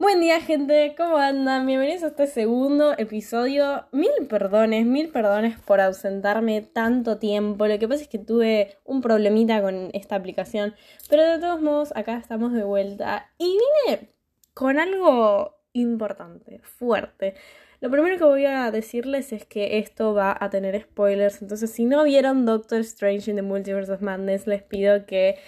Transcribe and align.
Buen 0.00 0.20
día 0.20 0.40
gente, 0.40 0.94
¿cómo 0.96 1.16
andan? 1.16 1.66
Bienvenidos 1.66 2.04
a 2.04 2.06
este 2.06 2.28
segundo 2.28 2.96
episodio. 2.96 3.88
Mil 3.90 4.28
perdones, 4.28 4.86
mil 4.86 5.08
perdones 5.08 5.58
por 5.58 5.80
ausentarme 5.80 6.62
tanto 6.62 7.18
tiempo. 7.18 7.66
Lo 7.66 7.80
que 7.80 7.88
pasa 7.88 8.02
es 8.02 8.08
que 8.08 8.20
tuve 8.20 8.76
un 8.84 9.00
problemita 9.00 9.60
con 9.60 9.90
esta 9.94 10.14
aplicación. 10.14 10.76
Pero 11.10 11.24
de 11.24 11.40
todos 11.40 11.60
modos, 11.60 11.92
acá 11.96 12.16
estamos 12.16 12.52
de 12.52 12.62
vuelta. 12.62 13.32
Y 13.38 13.58
vine 13.86 14.08
con 14.54 14.78
algo 14.78 15.56
importante, 15.72 16.60
fuerte. 16.60 17.34
Lo 17.80 17.90
primero 17.90 18.18
que 18.18 18.24
voy 18.24 18.44
a 18.44 18.70
decirles 18.70 19.32
es 19.32 19.46
que 19.46 19.78
esto 19.78 20.14
va 20.14 20.36
a 20.38 20.48
tener 20.48 20.80
spoilers. 20.80 21.42
Entonces, 21.42 21.72
si 21.72 21.86
no 21.86 22.04
vieron 22.04 22.46
Doctor 22.46 22.78
Strange 22.82 23.32
in 23.32 23.36
the 23.36 23.42
Multiverse 23.42 23.90
of 23.90 24.00
Madness, 24.00 24.46
les 24.46 24.62
pido 24.62 25.06
que 25.06 25.38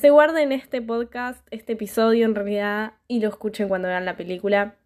se 0.00 0.08
guarden 0.08 0.50
este 0.50 0.80
podcast, 0.80 1.46
este 1.50 1.74
episodio 1.74 2.24
en 2.24 2.34
realidad, 2.34 2.94
y 3.06 3.20
lo 3.20 3.28
escuchen 3.28 3.68
cuando 3.68 3.88
vean 3.88 4.06
la 4.06 4.16
película, 4.16 4.76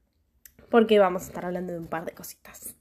porque 0.70 0.98
vamos 0.98 1.22
a 1.22 1.26
estar 1.26 1.46
hablando 1.46 1.72
de 1.72 1.78
un 1.78 1.86
par 1.86 2.04
de 2.04 2.10
cositas. 2.10 2.74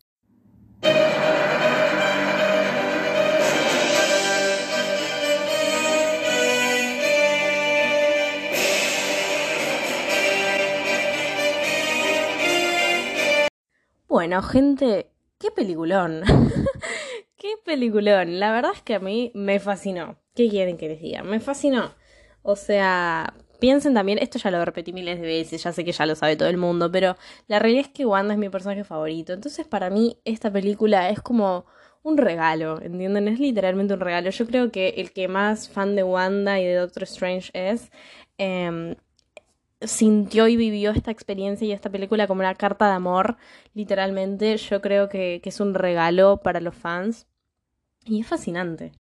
Bueno, 14.08 14.42
gente, 14.42 15.12
qué 15.38 15.52
peliculón. 15.52 16.24
qué 17.38 17.58
peliculón. 17.64 18.40
La 18.40 18.52
verdad 18.52 18.72
es 18.74 18.82
que 18.82 18.96
a 18.96 19.00
mí 19.00 19.32
me 19.36 19.60
fascinó. 19.60 20.18
¿Qué 20.34 20.50
quieren 20.50 20.78
que 20.78 20.88
les 20.88 21.00
diga? 21.00 21.22
Me 21.22 21.40
fascinó. 21.40 21.92
O 22.44 22.56
sea, 22.56 23.34
piensen 23.60 23.94
también, 23.94 24.20
esto 24.20 24.38
ya 24.40 24.52
lo 24.52 24.64
repetí 24.66 24.94
miles 24.94 25.20
de 25.22 25.28
veces, 25.28 25.64
ya 25.64 25.72
sé 25.74 25.86
que 25.86 25.94
ya 25.94 26.06
lo 26.06 26.16
sabe 26.16 26.36
todo 26.36 26.50
el 26.50 26.58
mundo, 26.58 26.92
pero 26.92 27.16
la 27.48 27.60
realidad 27.60 27.86
es 27.88 27.92
que 27.94 28.06
Wanda 28.06 28.34
es 28.34 28.40
mi 28.40 28.50
personaje 28.50 28.84
favorito. 28.84 29.34
Entonces, 29.34 29.66
para 29.68 29.90
mí, 29.90 30.18
esta 30.26 30.52
película 30.52 31.10
es 31.10 31.22
como 31.22 31.66
un 32.04 32.18
regalo, 32.18 32.82
¿entienden? 32.82 33.28
Es 33.30 33.40
literalmente 33.40 33.94
un 33.94 34.02
regalo. 34.02 34.30
Yo 34.30 34.46
creo 34.48 34.72
que 34.72 34.90
el 34.98 35.14
que 35.14 35.28
más 35.30 35.70
fan 35.70 35.96
de 35.96 36.04
Wanda 36.04 36.60
y 36.60 36.66
de 36.66 36.76
Doctor 36.76 37.04
Strange 37.04 37.52
es, 37.54 37.92
em, 38.38 38.96
sintió 39.82 40.48
y 40.48 40.58
vivió 40.58 40.92
esta 40.92 41.12
experiencia 41.12 41.68
y 41.68 41.72
esta 41.74 41.90
película 41.92 42.28
como 42.28 42.42
una 42.42 42.56
carta 42.56 42.88
de 42.88 42.94
amor, 42.94 43.38
literalmente. 43.74 44.58
Yo 44.58 44.82
creo 44.82 45.10
que, 45.10 45.42
que 45.44 45.50
es 45.50 45.60
un 45.60 45.74
regalo 45.76 46.38
para 46.44 46.60
los 46.62 46.76
fans. 46.76 47.28
Y 48.06 48.22
es 48.22 48.28
fascinante. 48.28 48.94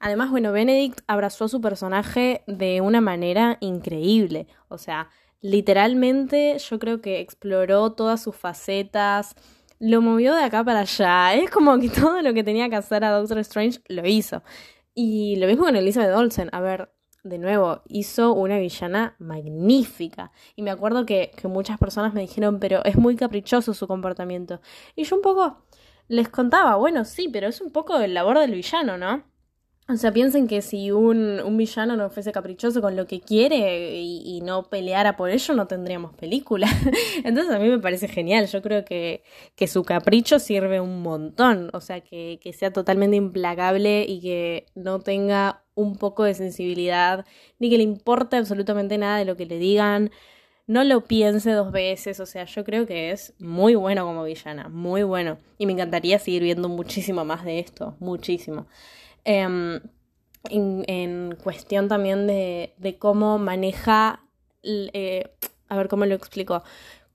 Además, 0.00 0.30
bueno, 0.30 0.52
Benedict 0.52 1.00
abrazó 1.06 1.44
a 1.46 1.48
su 1.48 1.60
personaje 1.60 2.42
de 2.46 2.80
una 2.80 3.00
manera 3.00 3.58
increíble. 3.60 4.46
O 4.68 4.78
sea, 4.78 5.08
literalmente 5.40 6.58
yo 6.58 6.78
creo 6.78 7.00
que 7.00 7.20
exploró 7.20 7.92
todas 7.92 8.22
sus 8.22 8.36
facetas, 8.36 9.34
lo 9.78 10.00
movió 10.00 10.34
de 10.34 10.44
acá 10.44 10.64
para 10.64 10.80
allá. 10.80 11.34
Es 11.42 11.50
como 11.50 11.78
que 11.78 11.88
todo 11.88 12.22
lo 12.22 12.34
que 12.34 12.44
tenía 12.44 12.68
que 12.68 12.76
hacer 12.76 13.04
a 13.04 13.10
Doctor 13.10 13.38
Strange 13.38 13.80
lo 13.88 14.06
hizo. 14.06 14.42
Y 14.94 15.36
lo 15.36 15.46
mismo 15.46 15.64
con 15.64 15.76
Elizabeth 15.76 16.16
Olsen. 16.16 16.48
A 16.52 16.60
ver, 16.60 16.90
de 17.22 17.38
nuevo, 17.38 17.82
hizo 17.88 18.32
una 18.32 18.58
villana 18.58 19.16
magnífica. 19.18 20.32
Y 20.54 20.62
me 20.62 20.70
acuerdo 20.70 21.04
que, 21.06 21.32
muchas 21.44 21.78
personas 21.78 22.14
me 22.14 22.20
dijeron, 22.22 22.58
pero 22.60 22.84
es 22.84 22.96
muy 22.96 23.16
caprichoso 23.16 23.74
su 23.74 23.86
comportamiento. 23.86 24.60
Y 24.94 25.04
yo 25.04 25.16
un 25.16 25.22
poco 25.22 25.64
les 26.08 26.28
contaba, 26.28 26.76
bueno, 26.76 27.04
sí, 27.04 27.28
pero 27.28 27.48
es 27.48 27.60
un 27.60 27.72
poco 27.72 27.98
el 27.98 28.14
labor 28.14 28.38
del 28.38 28.52
villano, 28.52 28.96
¿no? 28.96 29.24
O 29.88 29.96
sea, 29.96 30.12
piensen 30.12 30.48
que 30.48 30.62
si 30.62 30.90
un, 30.90 31.38
un, 31.38 31.56
villano 31.56 31.96
no 31.96 32.10
fuese 32.10 32.32
caprichoso 32.32 32.80
con 32.80 32.96
lo 32.96 33.06
que 33.06 33.20
quiere 33.20 34.00
y, 34.00 34.40
no 34.40 34.64
peleara 34.64 35.16
por 35.16 35.30
ello, 35.30 35.54
no 35.54 35.68
tendríamos 35.68 36.12
película. 36.14 36.66
Entonces 37.24 37.54
a 37.54 37.58
mí 37.60 37.68
me 37.68 37.78
parece 37.78 38.08
genial. 38.08 38.48
Yo 38.48 38.62
creo 38.62 38.84
que, 38.84 39.22
que 39.54 39.68
su 39.68 39.84
capricho 39.84 40.40
sirve 40.40 40.80
un 40.80 41.02
montón. 41.02 41.70
O 41.72 41.80
sea, 41.80 42.00
que, 42.00 42.40
que 42.42 42.52
sea 42.52 42.72
totalmente 42.72 43.16
implacable 43.16 44.04
y 44.08 44.20
que 44.20 44.66
no 44.74 44.98
tenga 44.98 45.62
un 45.76 45.96
poco 45.96 46.24
de 46.24 46.34
sensibilidad, 46.34 47.24
ni 47.60 47.70
que 47.70 47.76
le 47.76 47.84
importe 47.84 48.36
absolutamente 48.36 48.98
nada 48.98 49.18
de 49.18 49.24
lo 49.24 49.36
que 49.36 49.46
le 49.46 49.58
digan. 49.58 50.10
No 50.66 50.82
lo 50.82 51.04
piense 51.04 51.52
dos 51.52 51.70
veces. 51.70 52.18
O 52.18 52.26
sea, 52.26 52.44
yo 52.44 52.64
creo 52.64 52.86
que 52.86 53.12
es 53.12 53.34
muy 53.38 53.76
bueno 53.76 54.04
como 54.04 54.24
villana. 54.24 54.68
Muy 54.68 55.04
bueno. 55.04 55.38
Y 55.58 55.66
me 55.66 55.72
encantaría 55.74 56.18
seguir 56.18 56.42
viendo 56.42 56.68
muchísimo 56.68 57.24
más 57.24 57.44
de 57.44 57.60
esto. 57.60 57.96
Muchísimo. 58.00 58.66
Eh, 59.26 59.80
en, 60.48 60.84
en, 60.86 61.36
cuestión 61.42 61.88
también 61.88 62.26
de, 62.26 62.72
de 62.78 62.98
cómo 62.98 63.38
maneja, 63.38 64.20
eh, 64.62 65.28
a 65.68 65.76
ver 65.76 65.88
cómo 65.88 66.06
lo 66.06 66.14
explico, 66.14 66.62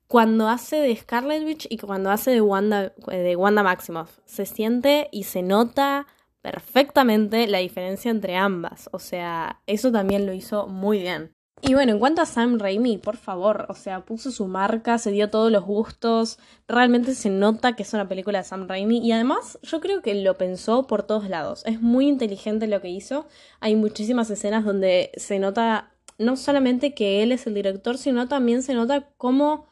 cuando 0.08 0.50
hace 0.50 0.76
de 0.76 0.94
Scarlet 0.96 1.46
Witch 1.46 1.68
y 1.70 1.78
cuando 1.78 2.12
hace 2.12 2.32
de 2.32 2.42
Wanda, 2.42 2.94
de 3.08 3.36
Wanda 3.38 3.64
Maximoff, 3.64 4.20
se 4.26 4.46
siente 4.46 5.08
y 5.14 5.24
se 5.24 5.42
nota 5.42 6.06
perfectamente 6.42 7.48
la 7.48 7.60
diferencia 7.60 8.12
entre 8.12 8.36
ambas, 8.36 8.90
o 8.92 9.00
sea, 9.00 9.62
eso 9.68 9.92
también 9.92 10.26
lo 10.26 10.34
hizo 10.34 10.68
muy 10.68 11.00
bien. 11.00 11.34
Y 11.64 11.76
bueno, 11.76 11.92
en 11.92 12.00
cuanto 12.00 12.24
a 12.24 12.26
Sam 12.26 12.58
Raimi, 12.58 12.98
por 12.98 13.18
favor, 13.18 13.68
o 13.70 13.76
sea, 13.76 14.04
puso 14.04 14.32
su 14.32 14.48
marca, 14.48 14.98
se 14.98 15.12
dio 15.12 15.30
todos 15.30 15.52
los 15.52 15.64
gustos, 15.64 16.40
realmente 16.68 17.14
se 17.14 17.30
nota 17.30 17.76
que 17.76 17.84
es 17.84 17.94
una 17.94 18.10
película 18.10 18.40
de 18.40 18.44
Sam 18.44 18.68
Raimi 18.68 18.98
y 18.98 19.12
además 19.12 19.60
yo 19.62 19.80
creo 19.80 20.02
que 20.02 20.16
lo 20.16 20.38
pensó 20.38 20.88
por 20.88 21.04
todos 21.04 21.30
lados, 21.30 21.64
es 21.68 21.80
muy 21.80 22.08
inteligente 22.08 22.66
lo 22.66 22.82
que 22.82 22.90
hizo, 22.90 23.28
hay 23.60 23.76
muchísimas 23.76 24.32
escenas 24.32 24.66
donde 24.66 25.12
se 25.18 25.38
nota 25.38 25.92
no 26.18 26.36
solamente 26.36 26.96
que 26.96 27.22
él 27.22 27.32
es 27.32 27.46
el 27.46 27.54
director, 27.54 27.98
sino 27.98 28.28
también 28.28 28.64
se 28.64 28.74
nota 28.74 29.10
cómo 29.18 29.68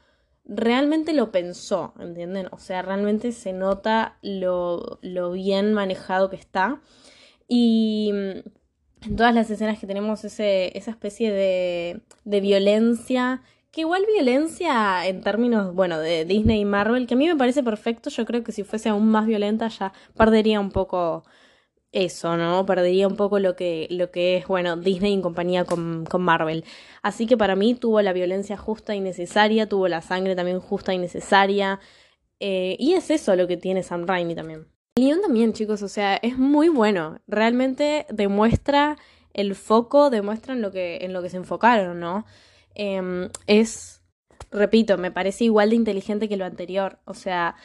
realmente 0.45 1.13
lo 1.13 1.31
pensó, 1.31 1.93
¿entienden? 1.99 2.49
O 2.51 2.59
sea, 2.59 2.81
realmente 2.81 3.31
se 3.31 3.53
nota 3.53 4.17
lo, 4.21 4.99
lo 5.01 5.31
bien 5.31 5.73
manejado 5.73 6.29
que 6.29 6.35
está. 6.35 6.81
Y 7.47 8.11
en 9.01 9.15
todas 9.15 9.33
las 9.33 9.49
escenas 9.49 9.79
que 9.79 9.87
tenemos 9.87 10.23
ese, 10.25 10.77
esa 10.77 10.91
especie 10.91 11.31
de, 11.31 12.01
de 12.25 12.41
violencia, 12.41 13.41
que 13.71 13.81
igual 13.81 14.03
violencia 14.13 15.05
en 15.07 15.21
términos, 15.21 15.73
bueno, 15.73 15.99
de 15.99 16.25
Disney 16.25 16.61
y 16.61 16.65
Marvel, 16.65 17.07
que 17.07 17.13
a 17.13 17.17
mí 17.17 17.27
me 17.27 17.35
parece 17.35 17.63
perfecto, 17.63 18.09
yo 18.09 18.25
creo 18.25 18.43
que 18.43 18.51
si 18.51 18.63
fuese 18.63 18.89
aún 18.89 19.07
más 19.09 19.25
violenta 19.25 19.67
ya 19.67 19.93
perdería 20.15 20.59
un 20.59 20.71
poco 20.71 21.23
eso, 21.91 22.37
¿no? 22.37 22.65
Perdería 22.65 23.07
un 23.07 23.15
poco 23.15 23.39
lo 23.39 23.55
que, 23.55 23.87
lo 23.89 24.11
que 24.11 24.37
es, 24.37 24.47
bueno, 24.47 24.77
Disney 24.77 25.13
en 25.13 25.21
compañía 25.21 25.65
con, 25.65 26.05
con 26.05 26.21
Marvel. 26.21 26.63
Así 27.01 27.25
que 27.25 27.37
para 27.37 27.55
mí 27.55 27.75
tuvo 27.75 28.01
la 28.01 28.13
violencia 28.13 28.57
justa 28.57 28.95
y 28.95 29.01
necesaria, 29.01 29.67
tuvo 29.67 29.87
la 29.87 30.01
sangre 30.01 30.35
también 30.35 30.59
justa 30.59 30.93
y 30.93 30.97
necesaria. 30.99 31.79
Eh, 32.39 32.75
y 32.79 32.93
es 32.93 33.09
eso 33.11 33.35
lo 33.35 33.47
que 33.47 33.57
tiene 33.57 33.83
Sam 33.83 34.05
Raimi 34.07 34.35
también. 34.35 34.67
El 34.95 35.05
guion 35.05 35.21
también, 35.21 35.53
chicos, 35.53 35.81
o 35.81 35.87
sea, 35.87 36.15
es 36.17 36.37
muy 36.37 36.69
bueno. 36.69 37.19
Realmente 37.27 38.05
demuestra 38.09 38.97
el 39.33 39.55
foco, 39.55 40.09
demuestra 40.09 40.53
en 40.53 40.61
lo 40.61 40.71
que, 40.71 40.99
en 41.01 41.13
lo 41.13 41.21
que 41.21 41.29
se 41.29 41.37
enfocaron, 41.37 41.99
¿no? 41.99 42.25
Eh, 42.75 43.29
es, 43.47 44.01
repito, 44.51 44.97
me 44.97 45.11
parece 45.11 45.45
igual 45.45 45.69
de 45.69 45.75
inteligente 45.77 46.27
que 46.27 46.37
lo 46.37 46.45
anterior. 46.45 46.99
O 47.05 47.13
sea, 47.13 47.55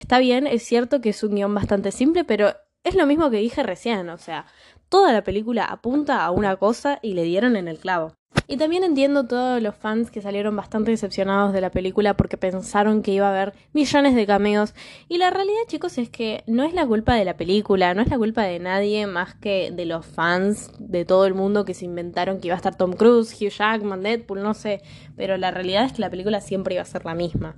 está 0.00 0.18
bien, 0.18 0.46
es 0.46 0.62
cierto 0.62 1.00
que 1.00 1.10
es 1.10 1.22
un 1.22 1.36
guion 1.36 1.54
bastante 1.54 1.92
simple, 1.92 2.24
pero 2.24 2.54
es 2.84 2.94
lo 2.94 3.06
mismo 3.06 3.30
que 3.30 3.36
dije 3.36 3.62
recién, 3.62 4.08
o 4.10 4.18
sea, 4.18 4.46
toda 4.88 5.12
la 5.12 5.22
película 5.22 5.64
apunta 5.64 6.24
a 6.24 6.30
una 6.30 6.56
cosa 6.56 6.98
y 7.02 7.14
le 7.14 7.22
dieron 7.22 7.56
en 7.56 7.68
el 7.68 7.78
clavo. 7.78 8.14
Y 8.46 8.56
también 8.56 8.84
entiendo 8.84 9.24
todos 9.26 9.62
los 9.62 9.74
fans 9.74 10.10
que 10.10 10.20
salieron 10.20 10.56
bastante 10.56 10.90
decepcionados 10.90 11.52
de 11.52 11.60
la 11.60 11.70
película 11.70 12.14
porque 12.14 12.36
pensaron 12.36 13.02
que 13.02 13.12
iba 13.12 13.26
a 13.26 13.30
haber 13.30 13.54
millones 13.72 14.14
de 14.14 14.26
cameos. 14.26 14.74
Y 15.08 15.18
la 15.18 15.30
realidad, 15.30 15.62
chicos, 15.68 15.98
es 15.98 16.08
que 16.08 16.42
no 16.46 16.64
es 16.64 16.74
la 16.74 16.86
culpa 16.86 17.14
de 17.14 17.24
la 17.24 17.36
película, 17.36 17.94
no 17.94 18.02
es 18.02 18.08
la 18.08 18.18
culpa 18.18 18.42
de 18.42 18.58
nadie 18.58 19.06
más 19.06 19.34
que 19.34 19.70
de 19.70 19.86
los 19.86 20.04
fans 20.04 20.70
de 20.78 21.04
todo 21.04 21.26
el 21.26 21.34
mundo 21.34 21.64
que 21.64 21.74
se 21.74 21.84
inventaron 21.84 22.40
que 22.40 22.48
iba 22.48 22.54
a 22.54 22.56
estar 22.56 22.76
Tom 22.76 22.92
Cruise, 22.92 23.34
Hugh 23.40 23.50
Jackman, 23.50 24.02
Deadpool, 24.02 24.42
no 24.42 24.54
sé. 24.54 24.82
Pero 25.16 25.36
la 25.36 25.50
realidad 25.50 25.84
es 25.84 25.92
que 25.92 26.00
la 26.00 26.10
película 26.10 26.40
siempre 26.40 26.74
iba 26.74 26.82
a 26.82 26.86
ser 26.86 27.04
la 27.04 27.14
misma. 27.14 27.56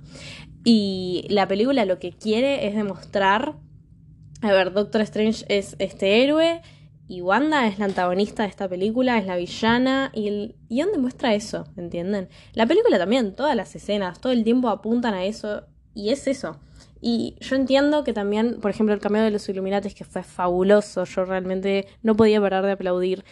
Y 0.63 1.25
la 1.29 1.47
película 1.47 1.85
lo 1.85 1.99
que 1.99 2.11
quiere 2.11 2.67
es 2.67 2.75
demostrar. 2.75 3.55
A 4.41 4.51
ver, 4.51 4.73
Doctor 4.73 5.01
Strange 5.01 5.45
es 5.47 5.75
este 5.79 6.23
héroe 6.23 6.61
y 7.07 7.21
Wanda 7.21 7.67
es 7.67 7.79
la 7.79 7.85
antagonista 7.85 8.43
de 8.43 8.49
esta 8.49 8.67
película, 8.67 9.17
es 9.17 9.25
la 9.25 9.35
villana, 9.35 10.11
y 10.13 10.27
el 10.27 10.55
guion 10.69 10.91
demuestra 10.91 11.33
eso, 11.33 11.65
¿entienden? 11.77 12.29
La 12.53 12.65
película 12.65 12.97
también, 12.97 13.35
todas 13.35 13.55
las 13.55 13.75
escenas, 13.75 14.19
todo 14.19 14.31
el 14.31 14.43
tiempo 14.43 14.69
apuntan 14.69 15.13
a 15.13 15.25
eso, 15.25 15.63
y 15.93 16.09
es 16.09 16.27
eso. 16.27 16.57
Y 17.01 17.35
yo 17.39 17.55
entiendo 17.55 18.03
que 18.03 18.13
también, 18.13 18.59
por 18.59 18.71
ejemplo, 18.71 18.95
el 18.95 19.01
cameo 19.01 19.23
de 19.23 19.31
los 19.31 19.47
Illuminatis, 19.47 19.93
que 19.93 20.05
fue 20.05 20.23
fabuloso, 20.23 21.03
yo 21.03 21.25
realmente 21.25 21.87
no 22.01 22.15
podía 22.15 22.41
parar 22.41 22.65
de 22.65 22.71
aplaudir. 22.71 23.23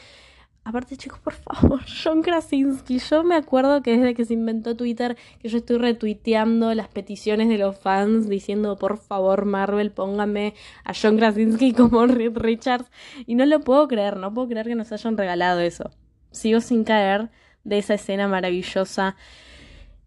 Aparte, 0.65 0.95
chicos, 0.95 1.19
por 1.19 1.33
favor, 1.33 1.81
John 2.03 2.21
Krasinski. 2.21 2.99
Yo 2.99 3.23
me 3.23 3.35
acuerdo 3.35 3.83
que 3.83 3.97
desde 3.97 4.13
que 4.13 4.23
se 4.23 4.33
inventó 4.33 4.77
Twitter, 4.77 5.17
que 5.39 5.49
yo 5.49 5.57
estoy 5.57 5.77
retuiteando 5.77 6.73
las 6.73 6.87
peticiones 6.87 7.49
de 7.49 7.57
los 7.57 7.77
fans 7.77 8.29
diciendo, 8.29 8.77
por 8.77 8.97
favor, 8.97 9.43
Marvel, 9.45 9.91
póngame 9.91 10.53
a 10.85 10.93
John 10.93 11.17
Krasinski 11.17 11.73
como 11.73 12.05
Reed 12.07 12.37
Richards. 12.37 12.89
Y 13.25 13.35
no 13.35 13.45
lo 13.45 13.59
puedo 13.59 13.87
creer, 13.89 14.17
no 14.17 14.33
puedo 14.33 14.47
creer 14.47 14.67
que 14.67 14.75
nos 14.75 14.91
hayan 14.93 15.17
regalado 15.17 15.59
eso. 15.59 15.91
Sigo 16.31 16.61
sin 16.61 16.85
caer 16.85 17.29
de 17.65 17.79
esa 17.79 17.95
escena 17.95 18.27
maravillosa. 18.29 19.17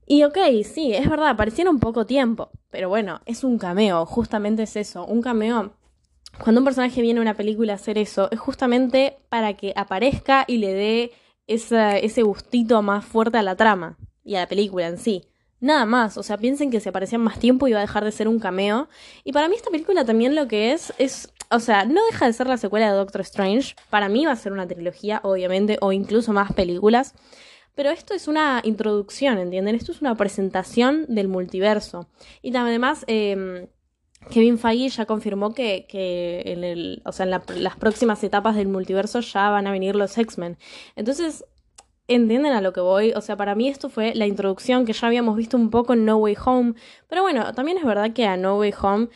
Y 0.07 0.25
ok, 0.25 0.39
sí, 0.65 0.95
es 0.95 1.09
verdad, 1.09 1.31
aparecieron 1.31 1.81
poco 1.81 2.07
tiempo, 2.07 2.51
pero 2.71 2.89
bueno, 2.89 3.21
es 3.27 3.43
un 3.43 3.59
cameo, 3.59 4.07
justamente 4.07 4.63
es 4.63 4.77
eso, 4.77 5.05
un 5.05 5.21
cameo. 5.21 5.73
Cuando 6.43 6.61
un 6.61 6.65
personaje 6.65 7.03
viene 7.03 7.19
a 7.19 7.23
una 7.23 7.35
película 7.35 7.73
a 7.73 7.77
hacer 7.77 7.99
eso, 7.99 8.29
es 8.31 8.39
justamente 8.39 9.17
para 9.29 9.55
que 9.55 9.73
aparezca 9.77 10.45
y 10.47 10.59
le 10.59 10.73
dé 10.73 11.13
ese 11.47 12.23
gustito 12.23 12.83
más 12.83 13.05
fuerte 13.05 13.39
a 13.39 13.43
la 13.43 13.57
trama 13.57 13.97
y 14.25 14.35
a 14.35 14.41
la 14.41 14.49
película 14.49 14.87
en 14.87 14.99
sí. 14.99 15.25
Nada 15.59 15.87
más, 15.87 16.19
o 16.19 16.23
sea, 16.23 16.37
piensen 16.37 16.71
que 16.71 16.81
si 16.81 16.89
aparecían 16.89 17.23
más 17.23 17.39
tiempo 17.39 17.67
iba 17.67 17.79
a 17.79 17.81
dejar 17.81 18.05
de 18.05 18.13
ser 18.13 18.29
un 18.29 18.39
cameo. 18.39 18.89
Y 19.25 19.33
para 19.33 19.49
mí 19.49 19.57
esta 19.57 19.71
película 19.71 20.05
también 20.05 20.35
lo 20.35 20.47
que 20.49 20.73
es, 20.73 20.93
es, 20.99 21.33
o 21.51 21.61
sea, 21.61 21.87
no 21.87 22.05
deja 22.11 22.27
de 22.27 22.35
ser 22.35 22.47
la 22.47 22.59
secuela 22.59 22.91
de 22.91 22.97
Doctor 22.97 23.23
Strange. 23.23 23.75
Para 23.89 24.09
mí 24.09 24.27
va 24.27 24.33
a 24.33 24.37
ser 24.37 24.53
una 24.53 24.67
trilogía, 24.67 25.21
obviamente, 25.25 25.79
o 25.81 25.93
incluso 25.93 26.33
más 26.33 26.53
películas. 26.53 27.15
Pero 27.75 27.91
esto 27.91 28.13
es 28.15 28.29
una 28.29 28.61
introducción, 28.65 29.39
¿entienden? 29.39 29.75
Esto 29.75 29.93
es 29.93 30.01
una 30.01 30.15
presentación 30.15 31.07
del 31.09 31.29
multiverso. 31.29 32.07
Y 32.43 32.55
además, 32.55 33.05
eh, 33.07 33.69
Kevin 34.31 34.59
Feige 34.59 34.89
ya 34.89 35.07
confirmó 35.07 35.55
que, 35.55 35.87
que 35.89 36.43
en, 36.47 36.65
el, 36.65 37.03
o 37.05 37.13
sea, 37.13 37.25
en 37.25 37.63
las 37.63 37.77
próximas 37.77 38.23
etapas 38.25 38.57
del 38.57 38.69
multiverso 38.69 39.21
ya 39.21 39.51
van 39.51 39.67
a 39.67 39.73
venir 39.73 39.97
los 39.97 40.17
X-Men. 40.19 40.59
Entonces, 40.97 41.45
¿entienden 42.09 42.53
a 42.53 42.61
lo 42.61 42.73
que 42.73 42.81
voy? 42.81 43.13
O 43.13 43.21
sea, 43.21 43.37
para 43.37 43.55
mí 43.55 43.69
esto 43.69 43.89
fue 43.89 44.15
la 44.15 44.27
introducción 44.27 44.85
que 44.85 44.93
ya 44.93 45.07
habíamos 45.07 45.37
visto 45.37 45.57
un 45.57 45.71
poco 45.71 45.93
en 45.93 46.05
No 46.05 46.17
Way 46.17 46.37
Home. 46.45 46.75
Pero 47.09 47.23
bueno, 47.23 47.53
también 47.55 47.79
es 47.79 47.85
verdad 47.85 48.13
que 48.13 48.27
a 48.27 48.37
No 48.37 48.59
Way 48.59 48.75
Home 48.83 49.09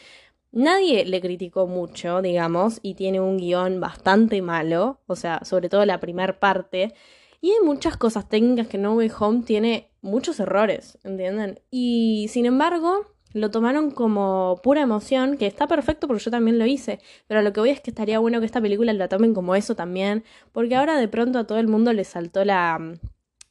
nadie 0.53 1.05
le 1.05 1.21
criticó 1.21 1.67
mucho, 1.67 2.23
digamos, 2.23 2.81
y 2.83 2.95
tiene 2.95 3.21
un 3.21 3.37
guion 3.39 3.81
bastante 3.81 4.43
malo. 4.43 5.01
O 5.07 5.17
sea, 5.17 5.41
sobre 5.45 5.69
todo 5.69 5.85
la 5.87 6.01
primera 6.01 6.39
parte. 6.39 6.95
Y 7.41 7.51
hay 7.51 7.65
muchas 7.65 7.97
cosas 7.97 8.29
técnicas 8.29 8.69
que 8.69 8.79
No 8.79 8.95
Way 8.95 9.11
Home 9.19 9.43
tiene 9.43 9.91
muchos 10.03 10.41
errores, 10.41 10.99
¿entienden? 11.05 11.61
Y 11.71 12.27
sin 12.29 12.47
embargo, 12.47 13.07
lo 13.33 13.51
tomaron 13.51 13.91
como 13.91 14.61
pura 14.63 14.83
emoción, 14.83 15.37
que 15.37 15.47
está 15.47 15.67
perfecto 15.67 16.07
porque 16.07 16.25
yo 16.25 16.31
también 16.31 16.59
lo 16.59 16.67
hice, 16.67 17.01
pero 17.27 17.43
lo 17.43 17.53
que 17.53 17.61
voy 17.61 17.71
es 17.71 17.81
que 17.81 17.91
estaría 17.91 18.19
bueno 18.19 18.41
que 18.41 18.47
esta 18.47 18.61
película 18.61 18.93
la 18.93 19.09
tomen 19.09 19.35
como 19.35 19.55
eso 19.55 19.75
también, 19.75 20.25
porque 20.53 20.77
ahora 20.77 20.97
de 20.99 21.09
pronto 21.09 21.39
a 21.39 21.45
todo 21.45 21.59
el 21.59 21.69
mundo 21.69 21.93
le 21.93 22.05
saltó 22.05 22.45
la, 22.45 22.95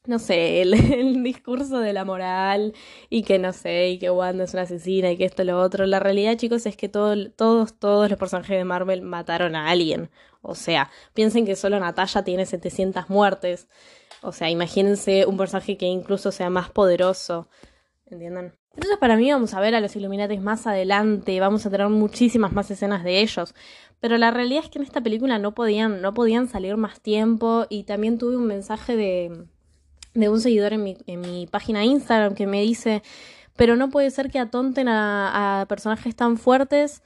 no 0.06 0.20
sé, 0.20 0.62
el, 0.62 1.24
discurso 1.24 1.80
de 1.80 1.94
la 1.94 2.04
moral 2.04 2.74
y 3.10 3.24
que 3.24 3.40
no 3.40 3.54
sé, 3.54 3.90
y 3.90 4.00
que 4.00 4.10
Wanda 4.10 4.44
es 4.44 4.54
una 4.54 4.64
asesina 4.64 5.12
y 5.12 5.18
que 5.18 5.26
esto 5.26 5.44
lo 5.44 5.60
otro. 5.62 5.86
La 5.86 6.00
realidad, 6.00 6.36
chicos, 6.36 6.66
es 6.66 6.76
que 6.76 6.90
todo, 6.90 7.30
todos, 7.32 7.74
todos 7.80 8.10
los 8.10 8.20
personajes 8.20 8.58
de 8.58 8.66
Marvel 8.66 9.02
mataron 9.02 9.56
a 9.56 9.70
alguien. 9.70 10.10
O 10.42 10.56
sea, 10.56 10.90
piensen 11.14 11.46
que 11.46 11.56
solo 11.56 11.80
Natalia 11.80 12.24
tiene 12.24 12.46
700 12.46 13.10
muertes. 13.10 13.68
O 14.22 14.32
sea, 14.32 14.50
imagínense 14.50 15.26
un 15.26 15.38
personaje 15.38 15.78
que 15.78 15.86
incluso 15.86 16.32
sea 16.32 16.50
más 16.50 16.70
poderoso. 16.70 17.48
¿Entienden? 18.10 18.54
Entonces 18.74 18.98
para 18.98 19.18
mí 19.18 19.32
vamos 19.32 19.54
a 19.54 19.60
ver 19.60 19.76
a 19.76 19.82
los 19.82 19.96
Illuminatis 19.96 20.42
más 20.42 20.66
adelante, 20.68 21.40
vamos 21.40 21.66
a 21.66 21.70
tener 21.70 21.90
muchísimas 21.90 22.54
más 22.54 22.72
escenas 22.72 23.04
de 23.04 23.22
ellos. 23.22 23.54
Pero 24.00 24.18
la 24.18 24.32
realidad 24.32 24.64
es 24.64 24.70
que 24.70 24.80
en 24.80 24.86
esta 24.86 25.02
película 25.02 25.40
no 25.40 25.54
podían, 25.54 26.02
no 26.02 26.14
podían 26.14 26.48
salir 26.48 26.78
más 26.78 27.02
tiempo. 27.02 27.66
Y 27.70 27.84
también 27.84 28.18
tuve 28.18 28.38
un 28.38 28.48
mensaje 28.48 28.96
de, 28.96 29.46
de 30.14 30.30
un 30.30 30.40
seguidor 30.40 30.74
en 30.74 30.84
mi, 30.84 30.98
en 31.06 31.22
mi 31.22 31.48
página 31.48 31.84
Instagram 31.84 32.34
que 32.34 32.48
me 32.48 32.62
dice, 32.62 33.04
pero 33.58 33.76
no 33.76 33.90
puede 33.90 34.10
ser 34.10 34.32
que 34.32 34.40
atonten 34.40 34.88
a 34.88 35.66
personajes 35.68 36.16
tan 36.16 36.38
fuertes 36.38 37.04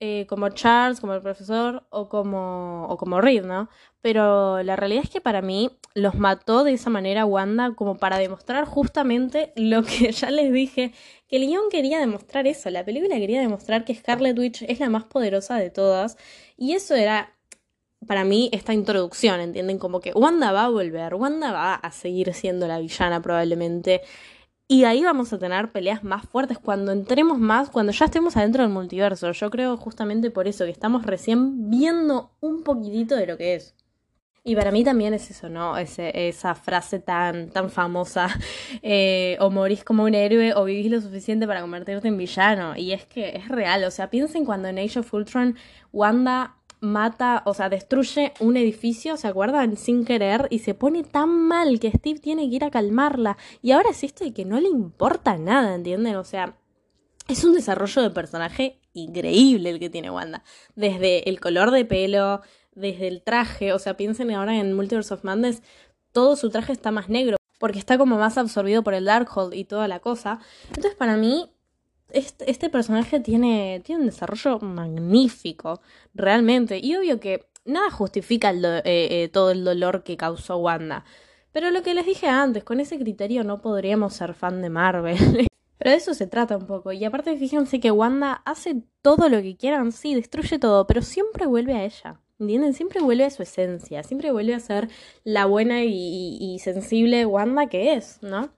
eh, 0.00 0.26
como 0.28 0.50
Charles, 0.50 1.00
como 1.00 1.14
el 1.14 1.22
profesor 1.22 1.86
o 1.90 2.08
como, 2.08 2.86
o 2.88 2.96
como 2.98 3.20
Reed, 3.20 3.44
¿no? 3.44 3.70
Pero 4.02 4.62
la 4.62 4.76
realidad 4.76 5.04
es 5.04 5.10
que 5.10 5.22
para 5.22 5.40
mí 5.40 5.70
los 5.94 6.16
mató 6.16 6.64
de 6.64 6.74
esa 6.74 6.90
manera 6.90 7.24
Wanda 7.24 7.74
como 7.74 7.96
para 7.96 8.18
demostrar 8.18 8.66
justamente 8.66 9.52
lo 9.56 9.82
que 9.82 10.12
ya 10.12 10.30
les 10.30 10.52
dije, 10.52 10.92
que 11.28 11.36
el 11.36 11.46
guion 11.46 11.70
quería 11.70 11.98
demostrar 11.98 12.46
eso, 12.46 12.68
la 12.70 12.84
película 12.84 13.16
quería 13.16 13.40
demostrar 13.40 13.84
que 13.84 13.94
Scarlet 13.94 14.38
Witch 14.38 14.62
es 14.68 14.80
la 14.80 14.90
más 14.90 15.04
poderosa 15.04 15.56
de 15.56 15.70
todas 15.70 16.18
y 16.58 16.74
eso 16.74 16.94
era 16.94 17.34
para 18.06 18.24
mí 18.24 18.50
esta 18.52 18.74
introducción, 18.74 19.40
¿entienden? 19.40 19.78
Como 19.78 20.00
que 20.00 20.12
Wanda 20.12 20.52
va 20.52 20.66
a 20.66 20.68
volver, 20.68 21.14
Wanda 21.14 21.52
va 21.52 21.74
a 21.74 21.90
seguir 21.90 22.34
siendo 22.34 22.68
la 22.68 22.78
villana 22.78 23.22
probablemente 23.22 24.02
y 24.68 24.84
ahí 24.84 25.04
vamos 25.04 25.32
a 25.32 25.38
tener 25.38 25.70
peleas 25.70 26.02
más 26.02 26.26
fuertes 26.26 26.58
cuando 26.58 26.90
entremos 26.90 27.38
más, 27.38 27.70
cuando 27.70 27.92
ya 27.92 28.06
estemos 28.06 28.36
adentro 28.36 28.64
del 28.64 28.72
multiverso. 28.72 29.30
Yo 29.30 29.50
creo 29.50 29.76
justamente 29.76 30.30
por 30.30 30.48
eso 30.48 30.64
que 30.64 30.72
estamos 30.72 31.06
recién 31.06 31.70
viendo 31.70 32.32
un 32.40 32.64
poquitito 32.64 33.14
de 33.14 33.26
lo 33.26 33.36
que 33.36 33.54
es. 33.54 33.76
Y 34.42 34.54
para 34.54 34.70
mí 34.70 34.84
también 34.84 35.12
es 35.12 35.28
eso, 35.30 35.48
¿no? 35.48 35.76
Esa 35.76 36.54
frase 36.54 37.00
tan, 37.00 37.50
tan 37.50 37.70
famosa, 37.70 38.28
eh, 38.82 39.36
o 39.40 39.50
morís 39.50 39.84
como 39.84 40.04
un 40.04 40.14
héroe 40.14 40.54
o 40.54 40.64
vivís 40.64 40.90
lo 40.90 41.00
suficiente 41.00 41.46
para 41.46 41.60
convertirte 41.60 42.08
en 42.08 42.16
villano. 42.16 42.76
Y 42.76 42.92
es 42.92 43.04
que 43.06 43.36
es 43.36 43.48
real, 43.48 43.84
o 43.84 43.90
sea, 43.90 44.10
piensen 44.10 44.44
cuando 44.44 44.68
en 44.68 44.78
Age 44.78 45.00
of 45.00 45.14
Ultron 45.14 45.56
Wanda 45.92 46.56
mata, 46.86 47.42
o 47.44 47.54
sea, 47.54 47.68
destruye 47.68 48.32
un 48.40 48.56
edificio, 48.56 49.16
¿se 49.16 49.28
acuerdan? 49.28 49.76
Sin 49.76 50.04
querer 50.04 50.48
y 50.50 50.60
se 50.60 50.74
pone 50.74 51.04
tan 51.04 51.28
mal 51.28 51.78
que 51.80 51.90
Steve 51.90 52.20
tiene 52.20 52.48
que 52.48 52.56
ir 52.56 52.64
a 52.64 52.70
calmarla. 52.70 53.36
Y 53.62 53.72
ahora 53.72 53.90
es 53.90 54.02
esto 54.02 54.24
de 54.24 54.32
que 54.32 54.44
no 54.44 54.60
le 54.60 54.68
importa 54.68 55.36
nada, 55.36 55.74
¿entienden? 55.74 56.16
O 56.16 56.24
sea, 56.24 56.56
es 57.28 57.44
un 57.44 57.54
desarrollo 57.54 58.02
de 58.02 58.10
personaje 58.10 58.80
increíble 58.92 59.70
el 59.70 59.78
que 59.78 59.90
tiene 59.90 60.10
Wanda. 60.10 60.42
Desde 60.74 61.28
el 61.28 61.40
color 61.40 61.70
de 61.70 61.84
pelo, 61.84 62.40
desde 62.74 63.08
el 63.08 63.22
traje, 63.22 63.72
o 63.72 63.78
sea, 63.78 63.96
piensen 63.96 64.30
ahora 64.30 64.58
en 64.58 64.72
Multiverse 64.74 65.12
of 65.12 65.24
Madness, 65.24 65.62
todo 66.12 66.36
su 66.36 66.50
traje 66.50 66.72
está 66.72 66.90
más 66.90 67.08
negro 67.08 67.36
porque 67.58 67.78
está 67.78 67.98
como 67.98 68.18
más 68.18 68.38
absorbido 68.38 68.82
por 68.82 68.94
el 68.94 69.06
Darkhold 69.06 69.54
y 69.54 69.64
toda 69.64 69.88
la 69.88 70.00
cosa. 70.00 70.40
Entonces, 70.68 70.94
para 70.94 71.16
mí, 71.16 71.50
este, 72.10 72.50
este, 72.50 72.70
personaje 72.70 73.20
tiene, 73.20 73.80
tiene 73.84 74.02
un 74.02 74.06
desarrollo 74.06 74.58
magnífico, 74.60 75.80
realmente. 76.14 76.78
Y 76.82 76.96
obvio 76.96 77.20
que 77.20 77.46
nada 77.64 77.90
justifica 77.90 78.52
eh, 78.52 78.82
eh, 78.84 79.30
todo 79.32 79.50
el 79.50 79.64
dolor 79.64 80.04
que 80.04 80.16
causó 80.16 80.58
Wanda. 80.58 81.04
Pero 81.52 81.70
lo 81.70 81.82
que 81.82 81.94
les 81.94 82.06
dije 82.06 82.28
antes, 82.28 82.64
con 82.64 82.80
ese 82.80 82.98
criterio 82.98 83.44
no 83.44 83.60
podríamos 83.60 84.14
ser 84.14 84.34
fan 84.34 84.62
de 84.62 84.70
Marvel. 84.70 85.16
Pero 85.78 85.90
de 85.90 85.96
eso 85.96 86.14
se 86.14 86.26
trata 86.26 86.56
un 86.56 86.66
poco. 86.66 86.92
Y 86.92 87.04
aparte, 87.04 87.36
fíjense 87.36 87.80
que 87.80 87.90
Wanda 87.90 88.42
hace 88.44 88.82
todo 89.02 89.28
lo 89.28 89.42
que 89.42 89.56
quieran, 89.56 89.92
sí, 89.92 90.14
destruye 90.14 90.58
todo, 90.58 90.86
pero 90.86 91.02
siempre 91.02 91.46
vuelve 91.46 91.74
a 91.74 91.84
ella. 91.84 92.20
¿Entienden? 92.38 92.72
Siempre 92.72 93.02
vuelve 93.02 93.24
a 93.24 93.30
su 93.30 93.42
esencia, 93.42 94.02
siempre 94.02 94.32
vuelve 94.32 94.54
a 94.54 94.60
ser 94.60 94.88
la 95.22 95.44
buena 95.44 95.84
y 95.84 96.58
sensible 96.60 97.26
Wanda 97.26 97.66
que 97.66 97.94
es, 97.94 98.18
¿no? 98.22 98.50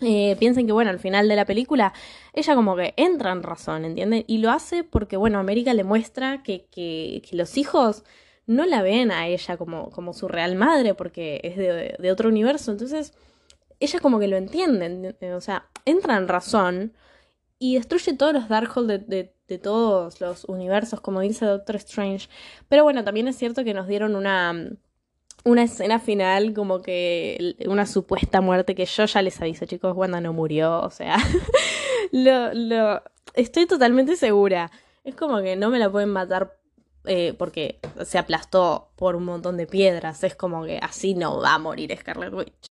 Eh, 0.00 0.36
piensen 0.38 0.66
que, 0.66 0.72
bueno, 0.72 0.90
al 0.90 0.98
final 0.98 1.28
de 1.28 1.36
la 1.36 1.44
película, 1.44 1.92
ella 2.32 2.54
como 2.54 2.74
que 2.76 2.94
entra 2.96 3.30
en 3.32 3.42
razón, 3.42 3.84
¿entienden? 3.84 4.24
Y 4.26 4.38
lo 4.38 4.50
hace 4.50 4.84
porque, 4.84 5.16
bueno, 5.16 5.38
América 5.38 5.74
le 5.74 5.84
muestra 5.84 6.42
que, 6.42 6.66
que, 6.70 7.22
que 7.28 7.36
los 7.36 7.56
hijos 7.56 8.04
no 8.46 8.66
la 8.66 8.82
ven 8.82 9.12
a 9.12 9.28
ella 9.28 9.56
como, 9.56 9.90
como 9.90 10.12
su 10.12 10.28
real 10.28 10.56
madre, 10.56 10.94
porque 10.94 11.40
es 11.44 11.56
de, 11.56 11.96
de, 11.98 12.12
otro 12.12 12.28
universo. 12.28 12.72
Entonces, 12.72 13.12
ella 13.80 14.00
como 14.00 14.18
que 14.18 14.28
lo 14.28 14.36
entiende, 14.36 15.14
o 15.34 15.40
sea, 15.40 15.68
entra 15.84 16.16
en 16.16 16.28
razón 16.28 16.92
y 17.58 17.76
destruye 17.76 18.14
todos 18.14 18.32
los 18.32 18.48
Darkhold 18.48 18.88
de, 18.88 18.98
de, 18.98 19.34
de 19.48 19.58
todos 19.58 20.20
los 20.20 20.44
universos, 20.46 21.00
como 21.00 21.20
dice 21.20 21.46
Doctor 21.46 21.76
Strange. 21.76 22.28
Pero 22.68 22.84
bueno, 22.84 23.04
también 23.04 23.28
es 23.28 23.36
cierto 23.36 23.64
que 23.64 23.74
nos 23.74 23.86
dieron 23.86 24.16
una 24.16 24.52
una 25.44 25.64
escena 25.64 25.98
final 25.98 26.54
como 26.54 26.82
que 26.82 27.56
una 27.66 27.86
supuesta 27.86 28.40
muerte 28.40 28.74
que 28.74 28.86
yo 28.86 29.04
ya 29.04 29.22
les 29.22 29.40
aviso, 29.40 29.66
chicos, 29.66 29.96
Wanda 29.96 30.20
no 30.20 30.32
murió, 30.32 30.80
o 30.80 30.90
sea, 30.90 31.16
lo, 32.12 32.54
lo, 32.54 33.02
estoy 33.34 33.66
totalmente 33.66 34.16
segura. 34.16 34.70
Es 35.04 35.14
como 35.16 35.40
que 35.42 35.56
no 35.56 35.70
me 35.70 35.78
la 35.78 35.90
pueden 35.90 36.10
matar 36.10 36.56
eh, 37.04 37.34
porque 37.36 37.80
se 38.04 38.18
aplastó 38.18 38.92
por 38.96 39.16
un 39.16 39.24
montón 39.24 39.56
de 39.56 39.66
piedras, 39.66 40.22
es 40.22 40.36
como 40.36 40.64
que 40.64 40.78
así 40.80 41.14
no 41.14 41.40
va 41.40 41.54
a 41.54 41.58
morir 41.58 41.96
Scarlet 41.98 42.32
Witch. 42.32 42.66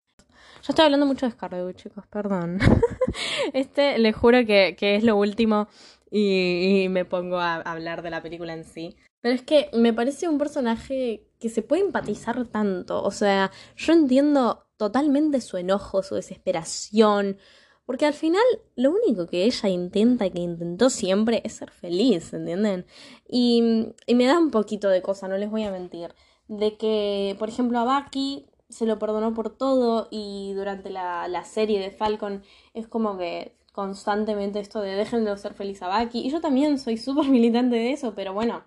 Yo 0.63 0.73
estoy 0.73 0.85
hablando 0.85 1.05
mucho 1.05 1.25
de 1.25 1.31
Scarlet 1.31 1.65
Witch, 1.65 1.83
chicos, 1.83 2.05
perdón. 2.07 2.59
este, 3.53 3.97
les 3.99 4.15
juro 4.15 4.45
que, 4.45 4.75
que 4.77 4.95
es 4.95 5.03
lo 5.03 5.15
último 5.15 5.69
y, 6.11 6.83
y 6.83 6.89
me 6.89 7.05
pongo 7.05 7.37
a 7.37 7.55
hablar 7.55 8.01
de 8.01 8.09
la 8.09 8.21
película 8.21 8.53
en 8.53 8.65
sí. 8.65 8.97
Pero 9.21 9.35
es 9.35 9.41
que 9.41 9.69
me 9.73 9.93
parece 9.93 10.27
un 10.27 10.37
personaje 10.37 11.27
que 11.39 11.49
se 11.49 11.61
puede 11.61 11.83
empatizar 11.83 12.45
tanto. 12.47 13.03
O 13.03 13.11
sea, 13.11 13.51
yo 13.75 13.93
entiendo 13.93 14.65
totalmente 14.77 15.41
su 15.41 15.57
enojo, 15.57 16.03
su 16.03 16.15
desesperación. 16.15 17.37
Porque 17.85 18.05
al 18.05 18.13
final 18.13 18.43
lo 18.75 18.91
único 18.91 19.27
que 19.27 19.45
ella 19.45 19.69
intenta 19.69 20.25
y 20.25 20.31
que 20.31 20.41
intentó 20.41 20.89
siempre 20.89 21.41
es 21.45 21.53
ser 21.53 21.71
feliz, 21.71 22.33
¿entienden? 22.33 22.85
Y, 23.29 23.93
y 24.05 24.15
me 24.15 24.25
da 24.25 24.37
un 24.39 24.51
poquito 24.51 24.89
de 24.89 25.01
cosa, 25.01 25.27
no 25.29 25.37
les 25.37 25.49
voy 25.49 25.63
a 25.63 25.71
mentir. 25.71 26.13
De 26.49 26.75
que, 26.75 27.35
por 27.39 27.47
ejemplo, 27.47 27.79
a 27.79 27.85
Bucky 27.85 28.45
se 28.69 28.85
lo 28.85 28.99
perdonó 28.99 29.33
por 29.33 29.49
todo 29.49 30.09
y 30.11 30.51
durante 30.53 30.89
la, 30.89 31.29
la 31.29 31.45
serie 31.45 31.79
de 31.79 31.91
Falcon 31.91 32.43
es 32.73 32.87
como 32.87 33.17
que 33.17 33.55
constantemente 33.71 34.59
esto 34.59 34.81
de 34.81 34.95
déjenlo 34.95 35.37
ser 35.37 35.53
feliz 35.53 35.81
a 35.81 35.87
Bucky. 35.87 36.19
Y 36.27 36.29
yo 36.29 36.41
también 36.41 36.79
soy 36.79 36.97
súper 36.97 37.29
militante 37.29 37.77
de 37.77 37.93
eso, 37.93 38.13
pero 38.15 38.33
bueno, 38.33 38.63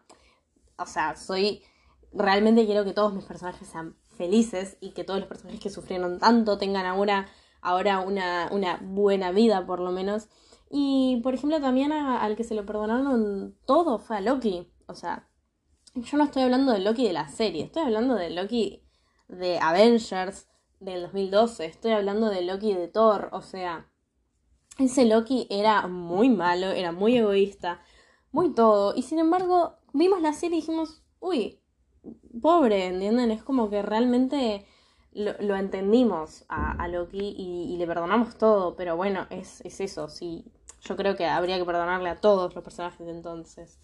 o 0.81 0.87
sea, 0.87 1.17
soy, 1.17 1.63
realmente 2.13 2.67
quiero 2.67 2.85
que 2.85 2.93
todos 2.93 3.15
mis 3.15 3.25
personajes 3.25 3.69
sean 3.69 3.97
felices 4.17 4.77
y 4.81 4.91
que 4.91 5.05
todos 5.05 5.21
los 5.21 5.29
personajes 5.29 5.61
que 5.61 5.71
sufrieron 5.71 6.19
tanto 6.19 6.59
tengan 6.59 6.87
ahora 6.87 7.29
ahora 7.63 8.01
una, 8.01 8.49
una 8.53 8.79
buena 8.83 9.33
vida 9.33 9.67
por 9.67 9.81
lo 9.81 9.91
menos. 9.93 10.29
Y 10.71 11.21
por 11.23 11.35
ejemplo 11.35 11.61
también 11.61 11.93
al 11.93 12.37
que 12.37 12.45
se 12.45 12.55
lo 12.55 12.65
perdonaron 12.65 13.57
todo 13.67 13.99
fue 13.99 14.17
a 14.17 14.21
Loki. 14.21 14.73
O 14.87 14.95
sea, 14.95 15.29
yo 15.95 16.19
no 16.19 16.25
estoy 16.25 16.43
hablando 16.43 16.73
de 16.73 16.81
Loki 16.81 17.07
de 17.07 17.13
la 17.13 17.29
serie, 17.29 17.65
estoy 17.65 17.83
hablando 17.83 18.15
de 18.15 18.31
Loki 18.31 18.85
de 19.29 19.59
Avengers 19.59 20.49
del 20.79 21.03
2012, 21.03 21.67
estoy 21.67 21.93
hablando 21.93 22.29
de 22.31 22.43
Loki 22.43 22.75
de 22.75 22.89
Thor, 22.89 23.29
o 23.33 23.43
sea, 23.43 23.91
ese 24.79 25.05
Loki 25.05 25.47
era 25.51 25.87
muy 25.89 26.29
malo, 26.29 26.69
era 26.69 26.93
muy 26.93 27.17
egoísta, 27.17 27.81
muy 28.33 28.55
todo, 28.55 28.95
y 28.97 29.03
sin 29.03 29.19
embargo 29.19 29.79
vimos 29.93 30.21
la 30.21 30.33
serie 30.33 30.59
y 30.59 30.61
dijimos, 30.61 31.03
uy, 31.19 31.61
pobre, 32.41 32.87
¿entienden? 32.87 33.31
Es 33.31 33.43
como 33.43 33.71
que 33.71 33.83
realmente 33.83 34.67
lo, 35.13 35.57
entendimos 35.57 36.45
a, 36.49 36.87
Loki 36.89 37.35
y, 37.37 37.77
le 37.77 37.87
perdonamos 37.87 38.39
todo, 38.39 38.77
pero 38.77 38.97
bueno, 38.97 39.27
es, 39.31 39.61
es 39.63 39.81
eso, 39.81 40.09
sí, 40.09 40.45
yo 40.83 40.97
creo 40.97 41.17
que 41.17 41.27
habría 41.27 41.59
que 41.59 41.65
perdonarle 41.65 42.11
a 42.11 42.21
todos 42.21 42.55
los 42.55 42.65
personajes 42.65 43.07
de 43.07 43.13
entonces. 43.13 43.81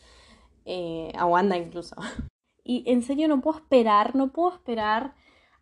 Eh, 0.64 1.12
a 1.16 1.26
Wanda 1.26 1.56
incluso. 1.56 1.96
Y 2.68 2.82
en 2.90 3.02
serio 3.04 3.28
no 3.28 3.40
puedo 3.42 3.58
esperar, 3.58 4.16
no 4.16 4.32
puedo 4.32 4.52
esperar 4.52 5.14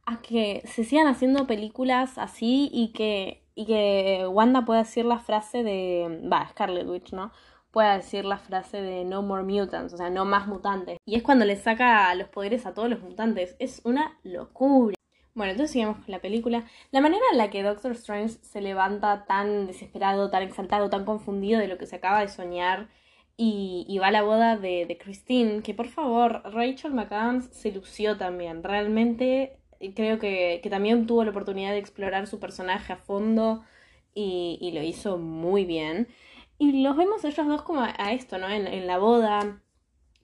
a 0.07 0.23
que 0.23 0.63
se 0.65 0.85
sigan 0.85 1.07
haciendo 1.07 1.47
películas 1.47 2.17
así 2.17 2.71
y 2.73 2.95
que, 2.95 3.47
y 3.55 3.67
que 3.67 4.27
Wanda 4.27 4.65
pueda 4.65 4.85
decir 4.85 5.05
la 5.05 5.19
frase 5.19 5.63
de, 5.63 6.27
va, 6.33 6.49
Scarlet 6.49 6.89
Witch, 6.89 7.13
¿no? 7.13 7.31
Pueda 7.75 7.97
decir 7.97 8.25
la 8.25 8.39
frase 8.39 8.81
de 8.81 9.05
No 9.05 9.21
More 9.21 9.43
Mutants, 9.43 9.93
o 9.93 9.97
sea, 9.99 10.09
no 10.09 10.25
más 10.25 10.47
mutantes. 10.47 10.97
Y 11.05 11.17
es 11.17 11.23
cuando 11.23 11.45
le 11.45 11.57
saca 11.57 12.15
los 12.15 12.29
poderes 12.29 12.65
a 12.65 12.73
todos 12.73 12.89
los 12.89 13.03
mutantes. 13.03 13.57
Es 13.59 13.83
una 13.85 14.19
locura. 14.23 14.95
Bueno, 15.35 15.51
entonces 15.51 15.73
sigamos 15.73 15.97
con 15.97 16.13
la 16.13 16.21
película. 16.21 16.65
La 16.93 17.03
manera 17.03 17.25
en 17.33 17.39
la 17.39 17.51
que 17.51 17.63
Doctor 17.63 17.93
Strange 17.93 18.39
se 18.41 18.61
levanta 18.63 19.27
tan 19.27 19.67
desesperado, 19.67 20.31
tan 20.31 20.45
exaltado, 20.45 20.89
tan 20.89 21.05
confundido 21.05 21.61
de 21.61 21.69
lo 21.69 21.77
que 21.77 21.87
se 21.87 21.97
acaba 21.97 22.21
de 22.21 22.29
soñar 22.29 22.89
y, 23.37 23.99
va 24.01 24.07
a 24.07 24.13
la 24.13 24.23
boda 24.23 24.57
de, 24.57 24.87
de, 24.87 24.97
Christine, 24.97 25.63
que 25.63 25.75
por 25.75 25.89
favor, 25.89 26.43
Rachel 26.55 26.95
McAdams 26.95 27.47
se 27.47 27.73
lució 27.73 28.17
también. 28.17 28.63
Realmente 28.63 29.59
eh, 29.85 29.93
creo 29.95 30.19
que, 30.19 30.67
también 30.71 31.07
tuvo 31.07 31.25
la 31.25 31.31
oportunidad 31.31 31.73
de 31.73 31.79
explorar 31.79 32.27
su 32.27 32.41
personaje 32.41 32.93
a 32.93 32.97
fondo 32.97 33.65
y, 34.15 34.71
lo 34.75 34.83
hizo 34.83 35.19
muy 35.19 35.65
bien. 35.65 36.09
Y 36.65 36.83
los 36.83 36.97
vemos 36.97 37.23
ellos 37.27 37.47
dos 37.47 37.61
como 37.61 37.83
a, 37.83 38.13
esto, 38.13 38.39
¿no? 38.39 38.49
En, 38.49 38.87
la 38.87 38.97
boda, 38.97 39.61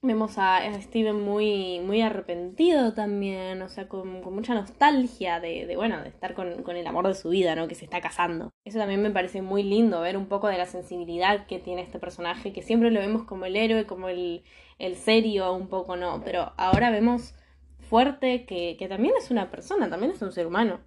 Vemos 0.01 0.39
a 0.39 0.61
Steven 0.81 1.23
muy, 1.23 1.79
muy 1.81 2.01
arrepentido 2.01 2.95
también, 2.95 3.61
o 3.61 3.69
sea, 3.69 3.87
con, 3.87 4.23
mucha 4.33 4.55
nostalgia 4.55 5.39
de, 5.39 5.71
bueno, 5.75 6.01
de 6.01 6.09
estar 6.09 6.33
con, 6.33 6.63
con, 6.63 6.75
el 6.77 6.87
amor 6.87 7.07
de 7.07 7.13
su 7.13 7.29
vida, 7.29 7.53
¿no? 7.53 7.67
Que 7.67 7.75
se 7.75 7.85
está 7.85 8.01
casando. 8.01 8.49
Eso 8.65 8.79
también 8.79 9.03
me 9.03 9.11
parece 9.11 9.43
muy 9.43 9.61
lindo, 9.61 10.01
ver 10.01 10.17
un 10.17 10.25
poco 10.25 10.47
de 10.47 10.57
la 10.57 10.65
sensibilidad 10.65 11.45
que 11.45 11.59
tiene 11.59 11.83
este 11.83 11.99
personaje, 11.99 12.51
que 12.51 12.63
siempre 12.63 12.89
lo 12.89 12.99
vemos 12.99 13.25
como 13.25 13.45
el 13.45 13.55
héroe, 13.55 13.85
como 13.85 14.09
el, 14.09 14.43
el 14.79 14.95
serio, 14.95 15.53
un 15.53 15.67
poco, 15.67 15.95
¿no? 15.95 16.23
Pero 16.25 16.53
ahora 16.57 16.89
vemos 16.89 17.35
fuerte 17.77 18.47
que, 18.47 18.77
que 18.79 18.87
también 18.87 19.13
es 19.19 19.29
una 19.29 19.51
persona, 19.51 19.91
también 19.91 20.13
es 20.13 20.21
un 20.23 20.31
ser 20.31 20.47
humano. 20.47 20.79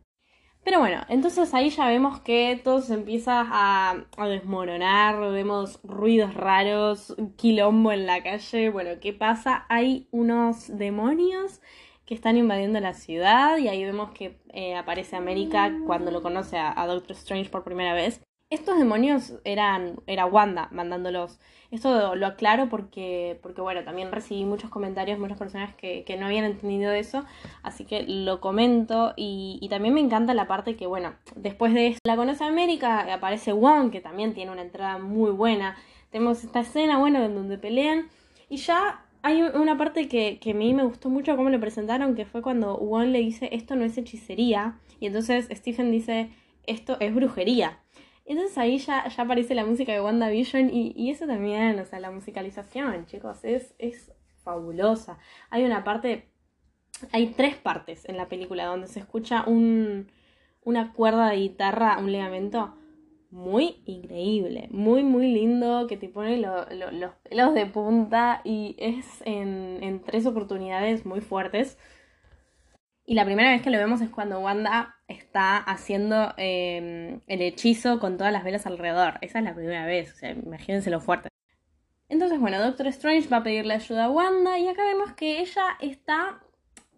Pero 0.64 0.78
bueno, 0.78 1.02
entonces 1.11 1.52
ahí 1.52 1.68
ya 1.68 1.87
vemos 1.88 2.21
que 2.21 2.59
todo 2.64 2.80
se 2.80 2.94
empieza 2.94 3.44
a, 3.47 4.06
desmoronar, 4.26 5.21
vemos 5.30 5.78
ruidos 5.83 6.33
raros, 6.35 7.14
quilombo 7.37 7.92
en 7.92 8.06
la 8.06 8.23
calle. 8.23 8.71
Bueno, 8.71 8.92
¿qué 9.00 9.12
pasa? 9.12 9.66
Hay 9.68 10.09
unos 10.11 10.75
demonios 10.76 11.61
que 12.06 12.14
están 12.14 12.38
invadiendo 12.38 12.80
la 12.80 12.94
ciudad 12.94 13.59
y 13.59 13.68
ahí 13.68 13.85
vemos 13.85 14.11
que 14.12 14.38
eh, 14.54 14.75
aparece 14.76 15.16
América 15.16 15.71
cuando 15.87 16.11
lo 16.11 16.23
conoce 16.23 16.56
a, 16.56 16.73
a 16.80 16.87
Doctor 16.87 17.12
Strange 17.16 17.50
por 17.50 17.62
primera 17.62 17.92
vez. 17.92 18.23
Estos 18.54 18.78
demonios 18.78 19.34
eran, 19.42 19.96
era 20.06 20.26
Wanda 20.26 20.68
mandándolos. 20.70 21.40
Esto 21.73 22.14
lo 22.14 22.25
aclaro 22.28 22.68
porque, 22.68 23.37
porque 23.42 23.61
bueno, 23.61 23.82
también 23.82 24.12
recibí 24.12 24.44
muchos 24.44 24.70
comentarios, 24.70 25.18
muchas 25.18 25.38
personas 25.38 25.75
que, 25.75 26.04
no 26.20 26.26
habían 26.26 26.44
entendido 26.44 26.92
eso, 26.92 27.25
así 27.64 27.84
que 27.84 28.04
lo 28.04 28.40
comento 28.40 29.12
y, 29.16 29.66
también 29.70 29.92
me 29.92 30.00
encanta 30.00 30.34
la 30.34 30.46
parte 30.46 30.76
que, 30.76 30.87
bueno, 30.87 31.14
después 31.34 31.75
de 31.75 31.99
la 32.06 32.14
conoce 32.14 32.44
América, 32.44 33.12
aparece 33.12 33.52
Wong, 33.52 33.90
que 33.90 34.00
también 34.00 34.34
tiene 34.34 34.52
una 34.52 34.62
entrada 34.62 34.99
muy 34.99 35.32
buena. 35.32 35.76
Tenemos 36.11 36.44
esta 36.44 36.61
escena, 36.61 36.99
bueno, 36.99 37.25
en 37.25 37.34
donde 37.34 37.58
pelean 37.58 38.08
y 38.49 38.58
ya 38.58 39.04
hay 39.23 39.42
una 39.42 39.76
parte 39.76 40.06
que, 40.06 40.38
que 40.38 40.52
a 40.52 40.54
mí 40.54 40.75
me 40.75 40.84
gustó 40.84 41.08
mucho 41.08 41.34
cómo 41.34 41.50
lo 41.50 41.58
presentaron, 41.58 42.14
que 42.14 42.25
fue 42.25 42.40
cuando 42.40 42.76
Wong 42.76 43.08
le 43.08 43.18
dice, 43.18 43.49
esto 43.50 43.75
no 43.75 43.84
es 43.84 43.99
hechicería, 43.99 44.78
y 45.00 45.06
entonces 45.06 45.49
Stephen 45.50 45.90
dice, 45.90 46.30
esto 46.68 46.99
es 47.00 47.12
brujería. 47.12 47.80
Entonces 48.25 48.57
ahí 48.57 48.78
ya, 48.78 49.09
ya 49.09 49.23
aparece 49.23 49.54
la 49.54 49.64
música 49.66 49.93
de 49.93 50.00
WandaVision 50.00 50.71
y, 50.73 50.93
y 50.97 51.11
eso 51.11 51.26
también, 51.26 51.78
o 51.78 51.85
sea, 51.85 52.00
la 52.00 52.11
musicalización, 52.11 53.07
chicos, 53.07 53.45
es, 53.45 53.75
es 53.78 54.12
fabulosa. 54.43 55.19
Hay 55.50 55.64
una 55.64 55.85
parte, 55.85 56.31
hay 57.12 57.28
tres 57.28 57.57
partes 57.57 58.09
en 58.09 58.16
la 58.16 58.28
película 58.28 58.64
donde 58.66 58.88
se 58.88 59.00
escucha 59.00 59.45
un, 59.47 60.09
una 60.62 60.93
cuerda 60.93 61.31
de 61.31 61.37
guitarra, 61.37 61.99
un 61.99 62.11
ligamento 62.12 62.75
muy 63.31 63.83
increíble, 63.85 64.69
muy 64.71 65.02
muy 65.02 65.26
lindo, 65.26 65.88
que 65.88 65.97
te 65.97 66.09
pone 66.09 66.37
los 66.38 67.14
pelos 67.28 67.52
de 67.52 67.66
punta 67.66 68.40
y 68.45 68.76
es 68.78 69.23
en, 69.25 69.83
en 69.83 70.00
tres 70.02 70.25
oportunidades 70.25 71.04
muy 71.04 71.21
fuertes. 71.21 71.76
Y 73.04 73.14
la 73.14 73.25
primera 73.25 73.50
vez 73.50 73.61
que 73.61 73.71
lo 73.71 73.78
vemos 73.78 74.00
es 74.00 74.09
cuando 74.09 74.38
Wanda 74.40 74.93
está 75.08 75.58
haciendo 75.58 76.34
em, 76.37 77.20
el 77.26 77.42
hechizo 77.42 77.99
con 77.99 78.16
todas 78.16 78.32
las 78.32 78.44
velas 78.44 78.66
alrededor. 78.66 79.18
Esa 79.20 79.38
es 79.38 79.44
la 79.44 79.54
primera 79.54 79.87
vez, 79.87 80.12
o 80.12 80.16
sea, 80.16 80.30
imagínense 80.30 80.90
lo 80.90 81.00
fuerte. 81.00 81.28
Entonces, 82.08 82.38
bueno, 82.38 82.61
Doctor 82.61 82.87
Strange 82.88 83.28
va 83.28 83.38
a 83.38 83.42
pedirle 83.42 83.75
ayuda 83.75 84.04
a 84.04 84.11
Wanda 84.11 84.58
y 84.58 84.68
acá 84.68 84.84
vemos 84.84 85.12
que 85.14 85.40
ella 85.40 85.76
está 85.80 86.40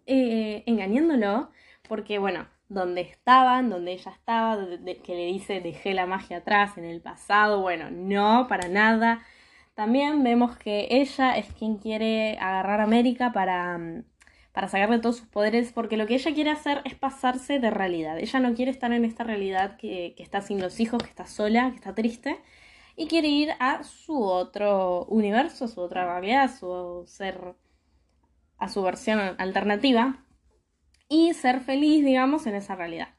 eh, 0.05 0.63
engañándolo 0.65 1.51
porque, 1.87 2.19
bueno, 2.19 2.47
donde 2.69 3.01
estaban, 3.01 3.69
donde 3.69 3.93
ella 3.93 4.11
estaba, 4.11 4.57
que 5.03 5.15
le 5.15 5.25
dice 5.27 5.61
dejé 5.61 5.93
la 5.93 6.05
magia 6.05 6.37
atrás 6.37 6.77
en 6.77 6.85
el 6.85 7.01
pasado, 7.01 7.61
bueno, 7.61 7.89
no, 7.91 8.47
para 8.49 8.67
nada. 8.67 9.21
También 9.73 10.23
vemos 10.23 10.57
que 10.57 10.87
ella 10.89 11.37
es 11.37 11.53
quien 11.53 11.77
quiere 11.77 12.37
agarrar 12.39 12.81
a 12.81 12.83
América 12.83 13.31
para 13.31 13.77
mm, 13.77 14.03
para 14.57 14.69
sacarle 14.69 14.97
todos 14.97 15.17
sus 15.17 15.27
poderes, 15.27 15.71
porque 15.71 15.97
lo 15.97 16.07
que 16.07 16.15
ella 16.15 16.33
quiere 16.33 16.49
hacer 16.49 16.81
es 16.83 16.95
pasarse 16.95 17.59
de 17.59 17.69
realidad. 17.69 18.17
Ella 18.17 18.39
no 18.39 18.55
quiere 18.55 18.71
estar 18.71 18.91
en 18.91 19.05
esta 19.05 19.23
realidad 19.23 19.77
que, 19.77 20.15
está 20.17 20.41
sin 20.41 20.59
los 20.59 20.79
hijos, 20.79 21.03
que 21.03 21.09
está 21.09 21.27
sola, 21.27 21.69
que 21.69 21.75
está 21.75 21.93
triste, 21.93 22.39
y 22.95 23.05
quiere 23.05 23.27
ir 23.27 23.51
a 23.59 23.83
su 23.83 24.19
otro 24.19 25.05
universo, 25.09 25.65
a 25.65 25.67
su 25.67 25.79
otra 25.79 26.11
realidad, 26.11 26.45
a 26.45 26.47
su 26.47 27.03
ser, 27.05 27.53
a 28.57 28.67
su 28.67 28.81
versión 28.81 29.19
alternativa, 29.37 30.25
y 31.07 31.35
ser 31.35 31.59
feliz, 31.59 32.03
digamos, 32.03 32.47
en 32.47 32.55
esa 32.55 32.75
realidad. 32.75 33.09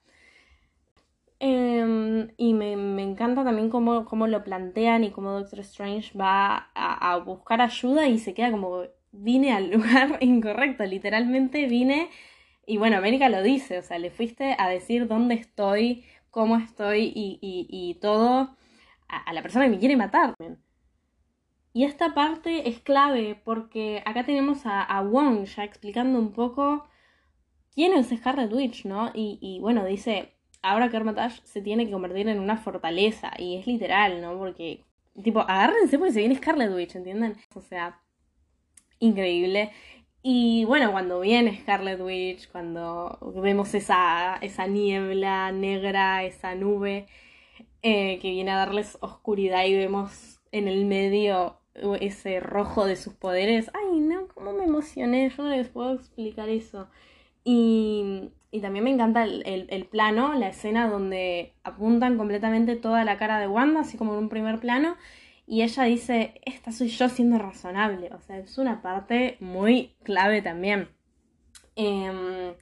Em, 1.38 2.32
y 2.36 2.52
me, 2.52 2.72
encanta 3.00 3.44
también 3.44 3.70
cómo, 3.70 4.06
cómo, 4.06 4.26
lo 4.26 4.42
plantean 4.42 5.04
y 5.04 5.12
cómo 5.12 5.30
Doctor 5.30 5.60
Strange 5.60 6.18
va 6.18 6.72
a, 6.74 7.12
a 7.12 7.16
buscar 7.18 7.60
ayuda 7.60 8.08
y 8.08 8.18
se 8.18 8.34
queda 8.34 8.50
como 8.50 8.82
vine 9.12 9.52
al 9.52 9.70
lugar 9.72 10.18
incorrecto, 10.20 10.84
literalmente 10.84 11.66
vine, 11.66 12.10
y 12.68 12.76
bueno, 12.76 12.98
América 12.98 13.30
lo 13.30 13.42
dice, 13.42 13.78
o 13.78 13.82
sea, 13.82 13.98
le 13.98 14.10
fuiste 14.10 14.54
a 14.58 14.68
decir 14.68 15.08
dónde 15.08 15.34
estoy, 15.34 16.04
cómo 16.30 16.56
estoy 16.58 17.12
y, 17.14 17.38
y, 17.40 17.94
todo 17.94 18.56
a, 19.08 19.32
la 19.32 19.42
persona 19.42 19.64
que 19.64 19.70
me 19.70 19.78
quiere 19.78 19.96
matar. 19.96 20.34
Y 21.72 21.84
esta 21.84 22.14
parte 22.14 22.68
es 22.68 22.80
clave 22.80 23.40
porque 23.42 24.02
acá 24.04 24.24
tenemos 24.24 24.62
a, 24.66 25.00
Wong 25.02 25.44
ya 25.46 25.64
explicando 25.64 26.18
un 26.18 26.32
poco 26.32 26.86
quién 27.72 27.94
es 27.94 28.08
Scarlet 28.08 28.52
Witch, 28.52 28.84
¿no? 28.84 29.12
Y, 29.14 29.38
y 29.40 29.60
bueno, 29.60 29.86
dice, 29.86 30.34
ahora 30.62 30.90
que 30.90 30.98
Armitage 30.98 31.40
se 31.44 31.62
tiene 31.62 31.86
que 31.86 31.92
convertir 31.92 32.28
en 32.28 32.38
una 32.40 32.58
fortaleza, 32.58 33.32
y 33.38 33.56
es 33.56 33.66
literal, 33.66 34.20
¿no? 34.20 34.36
Porque, 34.38 34.84
tipo, 35.22 35.40
agárrense 35.40 35.98
porque 35.98 36.12
se 36.12 36.20
viene 36.20 36.36
Scarlet 36.36 36.72
Witch, 36.72 36.96
¿entienden? 36.96 37.36
O 37.54 37.62
sea, 37.62 38.00
increíble. 39.00 39.72
Y 40.22 40.64
bueno, 40.64 40.92
cuando 40.92 41.20
viene 41.20 41.60
Scarlet 41.60 42.00
Witch, 42.00 42.50
cuando 42.50 43.18
vemos 43.36 43.74
esa, 43.74 44.36
esa 44.42 44.66
niebla 44.66 45.52
negra, 45.52 46.24
esa 46.24 46.54
nube 46.54 47.06
eh, 47.82 48.18
que 48.20 48.30
viene 48.30 48.50
a 48.50 48.56
darles 48.56 48.98
oscuridad 49.00 49.64
y 49.64 49.76
vemos 49.76 50.40
en 50.52 50.68
el 50.68 50.84
medio 50.86 51.58
ese 52.00 52.40
rojo 52.40 52.86
de 52.86 52.96
sus 52.96 53.14
poderes. 53.14 53.70
Ay, 53.74 54.00
no, 54.00 54.28
cómo 54.28 54.52
me 54.52 54.64
emocioné, 54.64 55.30
yo 55.30 55.44
no 55.44 55.50
les 55.50 55.68
puedo 55.68 55.94
explicar 55.94 56.48
eso. 56.48 56.88
Y, 57.44 58.30
y 58.50 58.60
también 58.60 58.84
me 58.84 58.90
encanta 58.90 59.24
el, 59.24 59.66
el, 59.70 59.84
plano, 59.86 60.34
la 60.34 60.48
escena 60.48 60.88
donde 60.88 61.54
apuntan 61.64 62.18
completamente 62.18 62.76
toda 62.76 63.04
la 63.04 63.18
cara 63.18 63.38
de 63.38 63.48
Wanda, 63.48 63.80
así 63.80 63.96
como 63.96 64.14
en 64.14 64.18
un 64.20 64.28
primer 64.28 64.58
plano, 64.60 64.96
y 65.50 65.62
ella 65.62 65.84
dice, 65.84 66.40
esta 66.44 66.72
soy 66.72 66.88
yo 66.88 67.08
siendo 67.08 67.38
razonable. 67.38 68.10
O 68.12 68.20
sea, 68.20 68.36
es 68.36 68.58
una 68.58 68.82
parte 68.82 69.38
muy 69.40 69.96
clave 70.02 70.42
también. 70.42 70.90
Em, 71.74 72.52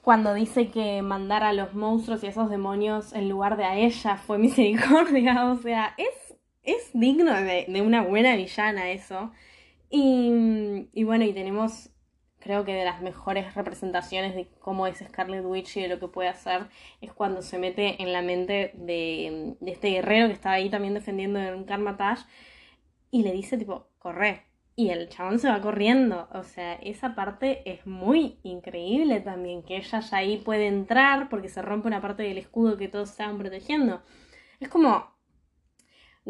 cuando 0.00 0.32
dice 0.32 0.70
que 0.70 1.02
mandar 1.02 1.42
a 1.42 1.52
los 1.52 1.74
monstruos 1.74 2.22
y 2.22 2.26
a 2.26 2.30
esos 2.30 2.48
demonios 2.48 3.12
en 3.12 3.28
lugar 3.28 3.56
de 3.56 3.64
a 3.64 3.76
ella 3.76 4.16
fue 4.18 4.38
misericordia. 4.38 5.50
O 5.50 5.56
sea, 5.56 5.94
es, 5.98 6.36
es 6.62 6.90
digno 6.94 7.32
de, 7.34 7.66
una 7.84 8.02
buena 8.02 8.36
villana 8.36 8.90
eso. 8.92 9.32
Y 9.90 11.02
bueno, 11.02 11.24
y 11.24 11.32
tenemos 11.32 11.90
creo 12.40 12.64
que 12.64 12.74
de 12.74 12.84
las 12.84 13.00
mejores 13.02 13.54
representaciones 13.54 14.34
de 14.34 14.48
cómo 14.58 14.86
es 14.86 14.98
Scarlet 14.98 15.44
Witch 15.44 15.76
y 15.76 15.82
de 15.82 15.88
lo 15.88 16.00
que 16.00 16.08
puede 16.08 16.28
hacer 16.28 16.68
es 17.00 17.12
cuando 17.12 17.42
se 17.42 17.58
mete 17.58 18.02
en 18.02 18.12
la 18.12 18.22
mente 18.22 18.72
de, 18.74 19.54
de 19.60 19.70
este 19.70 19.90
guerrero 19.90 20.26
que 20.26 20.32
estaba 20.32 20.56
ahí 20.56 20.70
también 20.70 20.94
defendiendo 20.94 21.38
en 21.38 21.64
Karmatash 21.64 22.22
y 23.10 23.22
le 23.22 23.32
dice 23.32 23.58
tipo, 23.58 23.88
corre. 23.98 24.46
Y 24.76 24.90
el 24.90 25.08
chabón 25.08 25.38
se 25.38 25.48
va 25.48 25.60
corriendo. 25.60 26.28
O 26.32 26.42
sea, 26.42 26.74
esa 26.74 27.14
parte 27.14 27.62
es 27.70 27.86
muy 27.86 28.38
increíble 28.42 29.20
también, 29.20 29.62
que 29.62 29.76
ella 29.76 30.00
ya 30.00 30.16
ahí 30.16 30.38
puede 30.38 30.68
entrar 30.68 31.28
porque 31.28 31.48
se 31.48 31.60
rompe 31.60 31.88
una 31.88 32.00
parte 32.00 32.22
del 32.22 32.38
escudo 32.38 32.76
que 32.78 32.88
todos 32.88 33.10
estaban 33.10 33.38
protegiendo. 33.38 34.02
Es 34.58 34.68
como, 34.68 35.10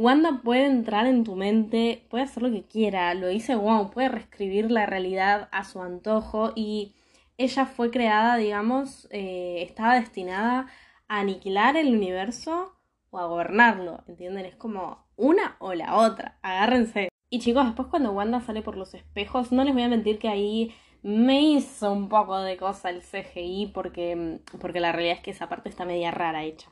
Wanda 0.00 0.40
puede 0.42 0.64
entrar 0.64 1.06
en 1.06 1.24
tu 1.24 1.36
mente, 1.36 2.06
puede 2.08 2.24
hacer 2.24 2.42
lo 2.42 2.50
que 2.50 2.62
quiera, 2.62 3.12
lo 3.12 3.26
dice 3.28 3.54
wow, 3.54 3.90
puede 3.90 4.08
reescribir 4.08 4.70
la 4.70 4.86
realidad 4.86 5.50
a 5.52 5.62
su 5.64 5.82
antojo 5.82 6.52
y 6.56 6.94
ella 7.36 7.66
fue 7.66 7.90
creada, 7.90 8.36
digamos, 8.36 9.08
eh, 9.10 9.58
estaba 9.60 9.96
destinada 10.00 10.68
a 11.06 11.20
aniquilar 11.20 11.76
el 11.76 11.94
universo 11.94 12.72
o 13.10 13.18
a 13.18 13.26
gobernarlo, 13.26 14.02
¿entienden? 14.08 14.46
Es 14.46 14.56
como 14.56 15.04
una 15.16 15.56
o 15.58 15.74
la 15.74 15.94
otra, 15.98 16.38
agárrense. 16.40 17.10
Y 17.28 17.40
chicos, 17.40 17.66
después 17.66 17.88
cuando 17.88 18.12
Wanda 18.12 18.40
sale 18.40 18.62
por 18.62 18.78
los 18.78 18.94
espejos, 18.94 19.52
no 19.52 19.64
les 19.64 19.74
voy 19.74 19.82
a 19.82 19.88
mentir 19.88 20.18
que 20.18 20.30
ahí 20.30 20.74
me 21.02 21.42
hizo 21.42 21.92
un 21.92 22.08
poco 22.08 22.38
de 22.38 22.56
cosa 22.56 22.88
el 22.88 23.02
CGI 23.02 23.70
porque, 23.74 24.40
porque 24.62 24.80
la 24.80 24.92
realidad 24.92 25.18
es 25.18 25.22
que 25.22 25.32
esa 25.32 25.50
parte 25.50 25.68
está 25.68 25.84
media 25.84 26.10
rara 26.10 26.42
hecha. 26.42 26.70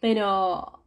Pero 0.00 0.83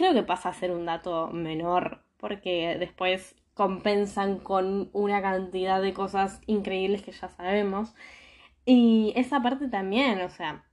creo 0.00 0.14
que 0.14 0.22
pasa 0.22 0.48
a 0.48 0.54
ser 0.54 0.70
un 0.70 0.86
dato 0.86 1.28
menor 1.28 2.02
porque 2.16 2.78
después 2.78 3.36
compensan 3.52 4.38
con 4.38 4.88
una 4.94 5.20
cantidad 5.20 5.82
de 5.82 5.92
cosas 5.92 6.40
increíbles 6.46 7.02
que 7.02 7.12
ya 7.12 7.28
sabemos. 7.28 7.94
Y 8.64 9.12
esa 9.14 9.42
parte 9.42 9.68
también, 9.68 10.22
o 10.22 10.30
sea, 10.30 10.64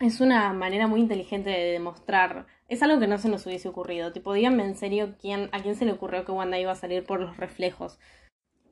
es 0.00 0.20
una 0.20 0.52
manera 0.52 0.86
muy 0.86 1.00
inteligente 1.00 1.48
de 1.48 1.72
demostrar. 1.72 2.46
Es 2.68 2.82
algo 2.82 3.00
que 3.00 3.06
no 3.06 3.16
se 3.16 3.30
nos 3.30 3.46
hubiese 3.46 3.70
ocurrido. 3.70 4.12
Tipo, 4.12 4.34
díganme 4.34 4.66
en 4.66 4.76
serio 4.76 5.14
quién, 5.18 5.48
a 5.52 5.62
quién 5.62 5.74
se 5.74 5.86
le 5.86 5.92
ocurrió 5.92 6.26
que 6.26 6.32
Wanda 6.32 6.58
iba 6.58 6.72
a 6.72 6.74
salir 6.74 7.04
por 7.04 7.20
los 7.20 7.38
reflejos. 7.38 7.98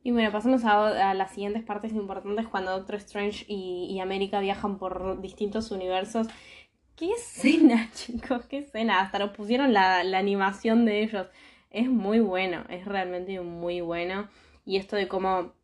Y 0.03 0.13
bueno, 0.13 0.31
pasamos 0.31 0.67
a, 0.67 1.15
las 1.15 1.31
siguientes 1.31 1.63
partes 1.63 1.93
importantes 1.93 2.49
cuando 2.49 2.73
Doctor 2.73 2.97
Strange 2.97 3.47
y, 3.49 3.87
y 3.91 4.01
América 4.01 4.41
viajan 4.41 4.77
por 4.77 5.23
distintos 5.23 5.71
universos 5.71 6.27
Qué 7.01 7.13
escena, 7.13 7.89
chicos, 7.95 8.45
qué 8.45 8.59
escena. 8.59 9.01
Hasta 9.01 9.21
nos 9.21 9.31
pusieron 9.31 9.73
la, 9.73 10.01
animación 10.01 10.85
de 10.85 11.03
ellos. 11.03 11.29
Es 11.71 11.89
muy 11.89 12.21
bueno, 12.21 12.65
es 12.69 12.85
realmente 12.85 13.41
muy 13.41 13.81
bueno. 13.81 14.29
Y 14.67 14.77
esto 14.77 14.97
de 14.97 15.09
cómo 15.09 15.55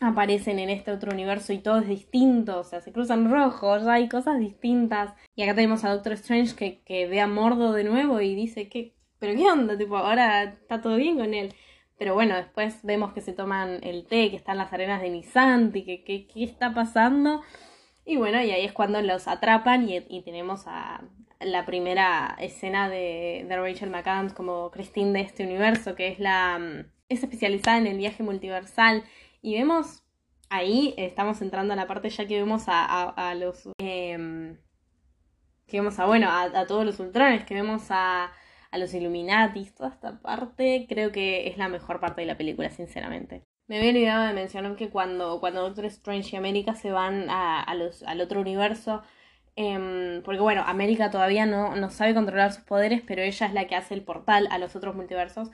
aparecen 0.00 0.58
en 0.58 0.70
este 0.70 0.90
otro 0.90 1.12
universo 1.12 1.52
y 1.52 1.58
todo 1.58 1.78
es 1.78 1.86
distinto, 1.86 2.58
o 2.58 2.64
sea, 2.64 2.80
se 2.80 2.92
cruzan 2.92 3.30
rojos, 3.30 3.84
ya 3.84 3.92
hay 3.92 4.08
cosas 4.08 4.40
distintas. 4.40 5.14
Y 5.36 5.44
acá 5.44 5.54
tenemos 5.54 5.84
a 5.84 5.90
Doctor 5.90 6.14
Strange 6.14 6.80
que, 6.84 7.06
ve 7.06 7.20
a 7.20 7.28
Mordo 7.28 7.72
de 7.72 7.84
nuevo 7.84 8.20
y 8.20 8.34
dice 8.34 8.68
que, 8.68 8.96
pero 9.20 9.36
qué 9.36 9.48
onda, 9.48 9.78
tipo, 9.78 9.96
ahora 9.96 10.42
está 10.42 10.80
todo 10.80 10.96
bien 10.96 11.16
con 11.16 11.32
él. 11.32 11.54
Pero 11.96 12.14
bueno, 12.14 12.34
después 12.34 12.80
vemos 12.82 13.12
que 13.12 13.20
se 13.20 13.32
toman 13.32 13.78
el 13.84 14.04
té, 14.06 14.30
que 14.30 14.36
están 14.36 14.58
las 14.58 14.72
arenas 14.72 15.00
de 15.00 15.10
Nisanti, 15.10 15.84
que 15.84 16.02
qué 16.02 16.26
está 16.42 16.74
pasando. 16.74 17.42
Y 18.04 18.16
bueno, 18.16 18.42
y 18.42 18.50
ahí 18.50 18.64
es 18.64 18.72
cuando 18.72 19.00
los 19.00 19.28
atrapan 19.28 19.88
y, 19.88 20.22
tenemos 20.22 20.66
a 20.66 21.02
la 21.40 21.66
primera 21.66 22.36
escena 22.40 22.88
de, 22.88 23.44
de, 23.48 23.56
Rachel 23.56 23.90
McAdams 23.90 24.32
como 24.32 24.70
Christine 24.70 25.12
de 25.12 25.20
este 25.20 25.44
universo, 25.44 25.94
que 25.94 26.08
es 26.08 26.18
la 26.18 26.58
mm, 26.58 26.92
es 27.12 27.22
especializada 27.22 27.78
en 27.78 27.86
el 27.86 27.98
viaje 27.98 28.22
multiversal. 28.22 29.04
Y 29.40 29.54
vemos 29.54 30.02
ahí, 30.50 30.94
estamos 30.96 31.42
entrando 31.42 31.72
a 31.74 31.76
la 31.76 31.86
parte 31.86 32.10
ya 32.10 32.26
que 32.26 32.38
vemos 32.38 32.64
a, 32.66 33.34
los... 33.36 33.68
Em, 33.78 34.58
que 35.66 35.78
vemos 35.78 35.98
a, 35.98 36.06
bueno, 36.06 36.28
a, 36.30 36.66
todos 36.66 36.84
los 36.84 37.00
ultrones, 37.00 37.44
que 37.44 37.54
vemos 37.54 37.90
a, 37.90 38.32
a 38.70 38.78
los 38.78 38.92
Illuminatis, 38.94 39.74
toda 39.74 39.90
esta 39.90 40.20
parte, 40.20 40.86
creo 40.88 41.12
que 41.12 41.48
es 41.48 41.56
la 41.56 41.68
mejor 41.68 42.00
parte 42.00 42.22
de 42.22 42.26
la 42.26 42.36
película, 42.36 42.70
sinceramente. 42.70 43.46
Me 43.68 43.78
había 43.78 43.90
olvidado 43.90 44.26
de 44.26 44.34
mencionar 44.34 44.76
que 44.76 44.90
cuando, 44.90 45.40
cuando 45.40 45.62
Doctor 45.62 45.86
Strange 45.86 46.30
y 46.32 46.36
América 46.36 46.74
se 46.74 46.90
van 46.92 47.28
a, 47.30 47.74
los, 47.74 48.02
al 48.02 48.20
otro 48.20 48.40
universo, 48.40 49.02
em, 49.56 50.22
porque 50.22 50.40
bueno, 50.40 50.62
América 50.66 51.10
todavía 51.10 51.46
no, 51.46 51.74
no, 51.76 51.90
sabe 51.90 52.14
controlar 52.14 52.52
sus 52.52 52.64
poderes, 52.64 53.02
pero 53.06 53.22
ella 53.22 53.46
es 53.46 53.54
la 53.54 53.66
que 53.66 53.76
hace 53.76 53.94
el 53.94 54.02
portal 54.02 54.48
a 54.50 54.58
los 54.58 54.76
otros 54.76 54.94
multiversos. 54.94 55.50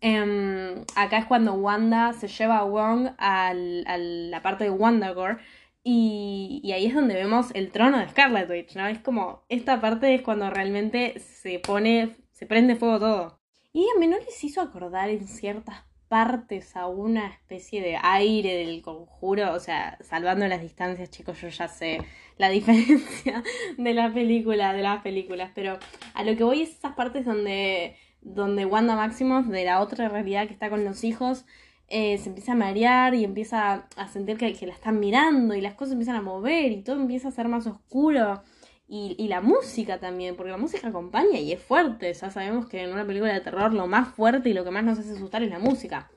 Em, 0.00 0.84
acá 0.96 1.18
es 1.18 1.26
cuando 1.26 1.54
Wanda 1.54 2.12
se 2.12 2.28
lleva 2.28 2.58
a 2.58 2.64
Wong 2.64 3.10
a 3.18 3.54
la 3.54 4.42
parte 4.42 4.64
de 4.64 4.70
WandaGore. 4.70 5.38
Y, 5.84 6.60
y, 6.62 6.72
ahí 6.72 6.86
es 6.86 6.94
donde 6.94 7.14
vemos 7.14 7.50
el 7.54 7.72
trono 7.72 7.98
de 7.98 8.08
Scarlet 8.08 8.48
Witch, 8.50 8.76
¿no? 8.76 8.86
Es 8.86 9.00
como, 9.00 9.44
esta 9.48 9.80
parte 9.80 10.14
es 10.14 10.22
cuando 10.22 10.48
realmente 10.50 11.18
se 11.18 11.58
pone, 11.58 12.16
se 12.32 12.46
prende 12.46 12.76
fuego 12.76 13.00
todo. 13.00 13.40
Y 13.72 13.86
a 13.96 13.98
mí 13.98 14.06
no 14.06 14.16
les 14.18 14.44
hizo 14.44 14.60
acordar 14.60 15.10
en 15.10 15.26
ciertas 15.26 15.84
partes 16.12 16.76
a 16.76 16.88
una 16.88 17.26
especie 17.26 17.80
de 17.80 17.96
aire 17.96 18.52
del 18.52 18.82
conjuro, 18.82 19.54
o 19.54 19.58
sea, 19.58 19.96
salvando 20.02 20.46
las 20.46 20.60
distancias, 20.60 21.08
chicos, 21.08 21.40
yo 21.40 21.48
ya 21.48 21.68
sé 21.68 22.02
la 22.36 22.50
diferencia 22.50 23.42
de 23.78 23.94
la 23.94 24.12
película, 24.12 24.74
de 24.74 24.82
las 24.82 25.00
películas, 25.00 25.52
pero 25.54 25.78
a 26.12 26.22
lo 26.22 26.36
que 26.36 26.44
voy 26.44 26.60
es 26.60 26.72
esas 26.72 26.92
partes 26.96 27.24
donde, 27.24 27.96
donde 28.20 28.66
Wanda 28.66 28.94
Maximoff, 28.94 29.46
de 29.46 29.64
la 29.64 29.80
otra 29.80 30.10
realidad 30.10 30.46
que 30.46 30.52
está 30.52 30.68
con 30.68 30.84
los 30.84 31.02
hijos, 31.02 31.46
eh, 31.88 32.18
se 32.18 32.28
empieza 32.28 32.52
a 32.52 32.56
marear 32.56 33.14
y 33.14 33.24
empieza 33.24 33.88
a 33.96 34.08
sentir 34.08 34.36
que, 34.36 34.52
que 34.52 34.66
la 34.66 34.74
están 34.74 35.00
mirando 35.00 35.54
y 35.54 35.62
las 35.62 35.72
cosas 35.72 35.92
empiezan 35.92 36.16
a 36.16 36.20
mover 36.20 36.72
y 36.72 36.82
todo 36.82 36.96
empieza 36.96 37.28
a 37.28 37.30
ser 37.30 37.48
más 37.48 37.66
oscuro. 37.66 38.42
Y, 38.94 39.26
la 39.28 39.40
música 39.40 39.98
también, 39.98 40.36
porque 40.36 40.50
la 40.50 40.58
música 40.58 40.88
acompaña 40.88 41.38
y 41.38 41.50
es 41.50 41.62
fuerte. 41.62 42.12
Ya 42.12 42.30
sabemos 42.30 42.66
que 42.66 42.82
en 42.82 42.92
una 42.92 43.06
película 43.06 43.32
de 43.32 43.40
terror 43.40 43.72
lo 43.72 43.86
más 43.86 44.14
fuerte 44.14 44.50
y 44.50 44.52
lo 44.52 44.64
que 44.64 44.70
más 44.70 44.84
nos 44.84 44.98
hace 44.98 45.12
asustar 45.12 45.42
es 45.42 45.48
la 45.48 45.58
música. 45.58 46.10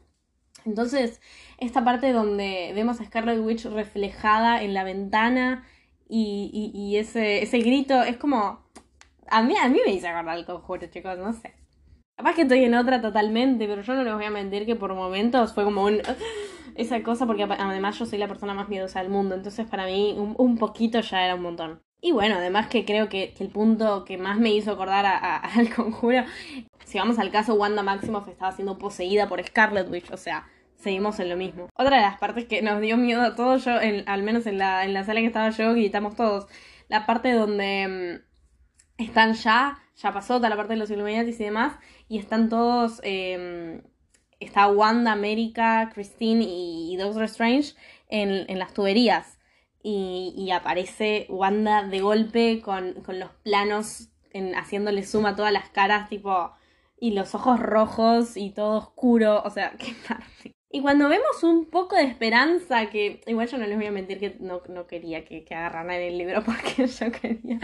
Entonces, 0.65 1.21
esta 1.57 1.85
parte 1.85 2.11
donde 2.11 2.73
vemos 2.75 2.99
a 2.99 3.05
Scarlet 3.05 3.39
Witch 3.39 3.63
reflejada 3.67 4.61
en 4.61 4.73
la 4.73 4.83
ventana 4.83 5.65
y, 6.09 6.97
ese, 6.97 7.43
ese 7.43 7.59
grito 7.59 8.03
es 8.03 8.17
como... 8.17 8.65
A 9.27 9.41
mí, 9.41 9.55
a 9.55 9.69
mí 9.69 9.79
me 9.85 9.93
hizo 9.93 10.09
acordar 10.09 10.37
el 10.37 10.45
conjuro, 10.45 10.85
chicos, 10.87 11.17
no 11.17 11.31
sé. 11.31 11.53
Capaz 12.17 12.35
que 12.35 12.41
estoy 12.41 12.65
en 12.65 12.75
otra 12.75 12.99
totalmente, 13.01 13.67
pero 13.67 13.83
yo 13.83 13.93
no 13.93 14.03
les 14.03 14.13
voy 14.13 14.25
a 14.25 14.31
mentir 14.31 14.65
que 14.65 14.75
por 14.75 14.93
momentos 14.93 15.53
fue 15.53 15.63
como 15.63 15.85
un... 15.85 16.01
Esa 16.75 17.01
cosa, 17.03 17.25
porque 17.25 17.43
además 17.43 17.97
yo 17.97 18.05
soy 18.05 18.19
la 18.19 18.27
persona 18.27 18.53
más 18.53 18.67
miedosa 18.67 18.99
del 18.99 19.09
mundo, 19.09 19.33
entonces 19.33 19.65
para 19.65 19.85
mí 19.85 20.13
un, 20.17 20.35
un 20.37 20.57
poquito 20.57 20.99
ya 20.99 21.23
era 21.23 21.35
un 21.35 21.41
montón. 21.41 21.85
Y 22.05 22.11
bueno, 22.11 22.35
además 22.35 22.67
que 22.67 22.85
creo 22.85 23.09
que, 23.09 23.33
el 23.39 23.49
punto 23.49 24.05
que 24.05 24.19
más 24.19 24.37
me 24.37 24.51
hizo 24.51 24.73
acordar 24.73 25.07
al 25.43 25.73
conjuro, 25.73 26.23
si 26.85 26.99
vamos 26.99 27.17
al 27.17 27.31
caso, 27.31 27.55
Wanda 27.55 27.81
Maximoff 27.81 28.27
estaba 28.27 28.51
siendo 28.51 28.77
poseída 28.77 29.27
por 29.27 29.43
Scarlet 29.43 29.89
Witch, 29.89 30.11
o 30.11 30.17
sea, 30.17 30.47
seguimos 30.75 31.19
en 31.19 31.29
lo 31.29 31.35
mismo. 31.35 31.67
Otra 31.73 31.95
de 31.95 32.03
las 32.03 32.19
partes 32.19 32.45
que 32.45 32.61
nos 32.61 32.79
dio 32.79 32.95
miedo 32.95 33.23
a 33.23 33.33
todos, 33.33 33.65
yo, 33.65 33.71
al 34.05 34.21
menos 34.21 34.45
en 34.45 34.59
la, 34.59 34.85
en 34.85 34.93
la 34.93 35.03
sala 35.03 35.21
que 35.21 35.25
estaba 35.25 35.49
yo, 35.49 35.73
gritamos 35.73 36.15
todos, 36.15 36.45
la 36.89 37.07
parte 37.07 37.31
donde 37.31 38.21
mm, 38.99 39.01
están 39.03 39.33
ya, 39.33 39.79
ya 39.95 40.13
pasó 40.13 40.35
toda 40.35 40.49
la 40.49 40.57
parte 40.57 40.73
de 40.73 40.79
los 40.79 40.91
Illuminati 40.91 41.31
y 41.31 41.33
demás, 41.33 41.73
y 42.07 42.19
están 42.19 42.49
todos, 42.49 43.01
em, 43.01 43.81
está 44.39 44.67
Wanda, 44.67 45.11
América, 45.11 45.89
Christine 45.91 46.45
y, 46.47 46.95
Doctor 46.97 47.23
Strange 47.23 47.73
en, 48.09 48.47
en 48.47 48.59
las 48.59 48.75
tuberías 48.75 49.34
y, 49.87 50.49
aparece 50.51 51.27
Wanda 51.29 51.83
de 51.83 51.99
golpe 51.99 52.61
con, 52.61 52.95
los 53.07 53.29
planos 53.43 54.09
en, 54.31 54.55
haciéndole 54.55 55.05
suma 55.05 55.29
a 55.29 55.35
todas 55.35 55.53
las 55.53 55.69
caras, 55.69 56.09
tipo, 56.09 56.51
y 56.99 57.11
los 57.11 57.35
ojos 57.35 57.59
rojos 57.59 58.35
y 58.35 58.49
todo 58.49 58.77
oscuro, 58.79 59.43
o 59.45 59.49
sea, 59.51 59.73
qué 59.77 59.93
parte. 60.07 60.53
Y 60.71 60.81
cuando 60.81 61.07
vemos 61.07 61.43
un 61.43 61.69
poco 61.69 61.95
de 61.95 62.03
esperanza, 62.03 62.89
que 62.89 63.21
igual 63.27 63.47
yo 63.47 63.59
no 63.59 63.67
les 63.67 63.77
voy 63.77 63.85
a 63.85 63.91
mentir 63.91 64.19
que 64.19 64.35
no, 64.39 64.61
quería 64.87 65.23
que, 65.23 65.45
que 65.45 65.55
agarraran 65.55 65.91
el 65.91 66.17
libro 66.17 66.41
porque 66.45 66.87
yo 66.87 67.11
quería 67.11 67.59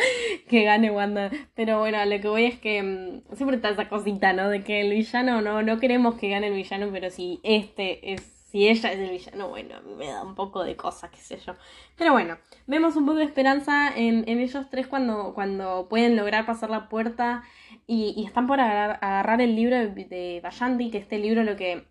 que 0.47 0.63
gane 0.63 0.91
Wanda. 0.91 1.31
Pero 1.55 1.79
bueno, 1.79 2.05
lo 2.05 2.21
que 2.21 2.27
voy 2.27 2.45
es 2.45 2.59
que 2.59 2.81
mm, 2.83 3.35
siempre 3.35 3.57
está 3.57 3.69
esa 3.69 3.89
cosita, 3.89 4.31
¿no? 4.31 4.47
De 4.47 4.63
que 4.63 4.81
el 4.81 4.91
villano, 4.91 5.41
no, 5.41 5.61
no 5.63 5.79
queremos 5.79 6.15
que 6.15 6.29
gane 6.29 6.47
el 6.47 6.53
villano, 6.53 6.89
pero 6.93 7.09
si 7.09 7.41
este 7.43 8.13
es 8.13 8.40
si 8.51 8.67
ella 8.67 8.91
es 8.91 8.99
el 8.99 9.09
villano, 9.09 9.47
bueno, 9.47 9.77
a 9.77 9.81
mí 9.81 9.95
me 9.95 10.07
da 10.07 10.23
un 10.23 10.35
poco 10.35 10.63
de 10.63 10.75
cosas, 10.75 11.09
qué 11.09 11.17
sé 11.17 11.39
yo. 11.39 11.55
Pero 11.95 12.11
bueno, 12.11 12.37
vemos 12.67 12.97
un 12.97 13.05
poco 13.05 13.19
de 13.19 13.23
esperanza 13.23 13.95
en, 13.95 14.27
ellos 14.27 14.65
tres 14.69 14.87
cuando, 14.87 15.33
cuando 15.33 15.87
pueden 15.89 16.17
lograr 16.17 16.45
pasar 16.45 16.69
la 16.69 16.89
puerta 16.89 17.43
y, 17.87 18.25
están 18.27 18.47
por 18.47 18.59
agarrar, 18.59 19.39
el 19.39 19.55
libro 19.55 19.77
de, 19.77 19.87
de 19.87 20.89
que 20.91 20.97
este 20.97 21.17
libro 21.17 21.43
lo 21.43 21.55
que 21.55 21.87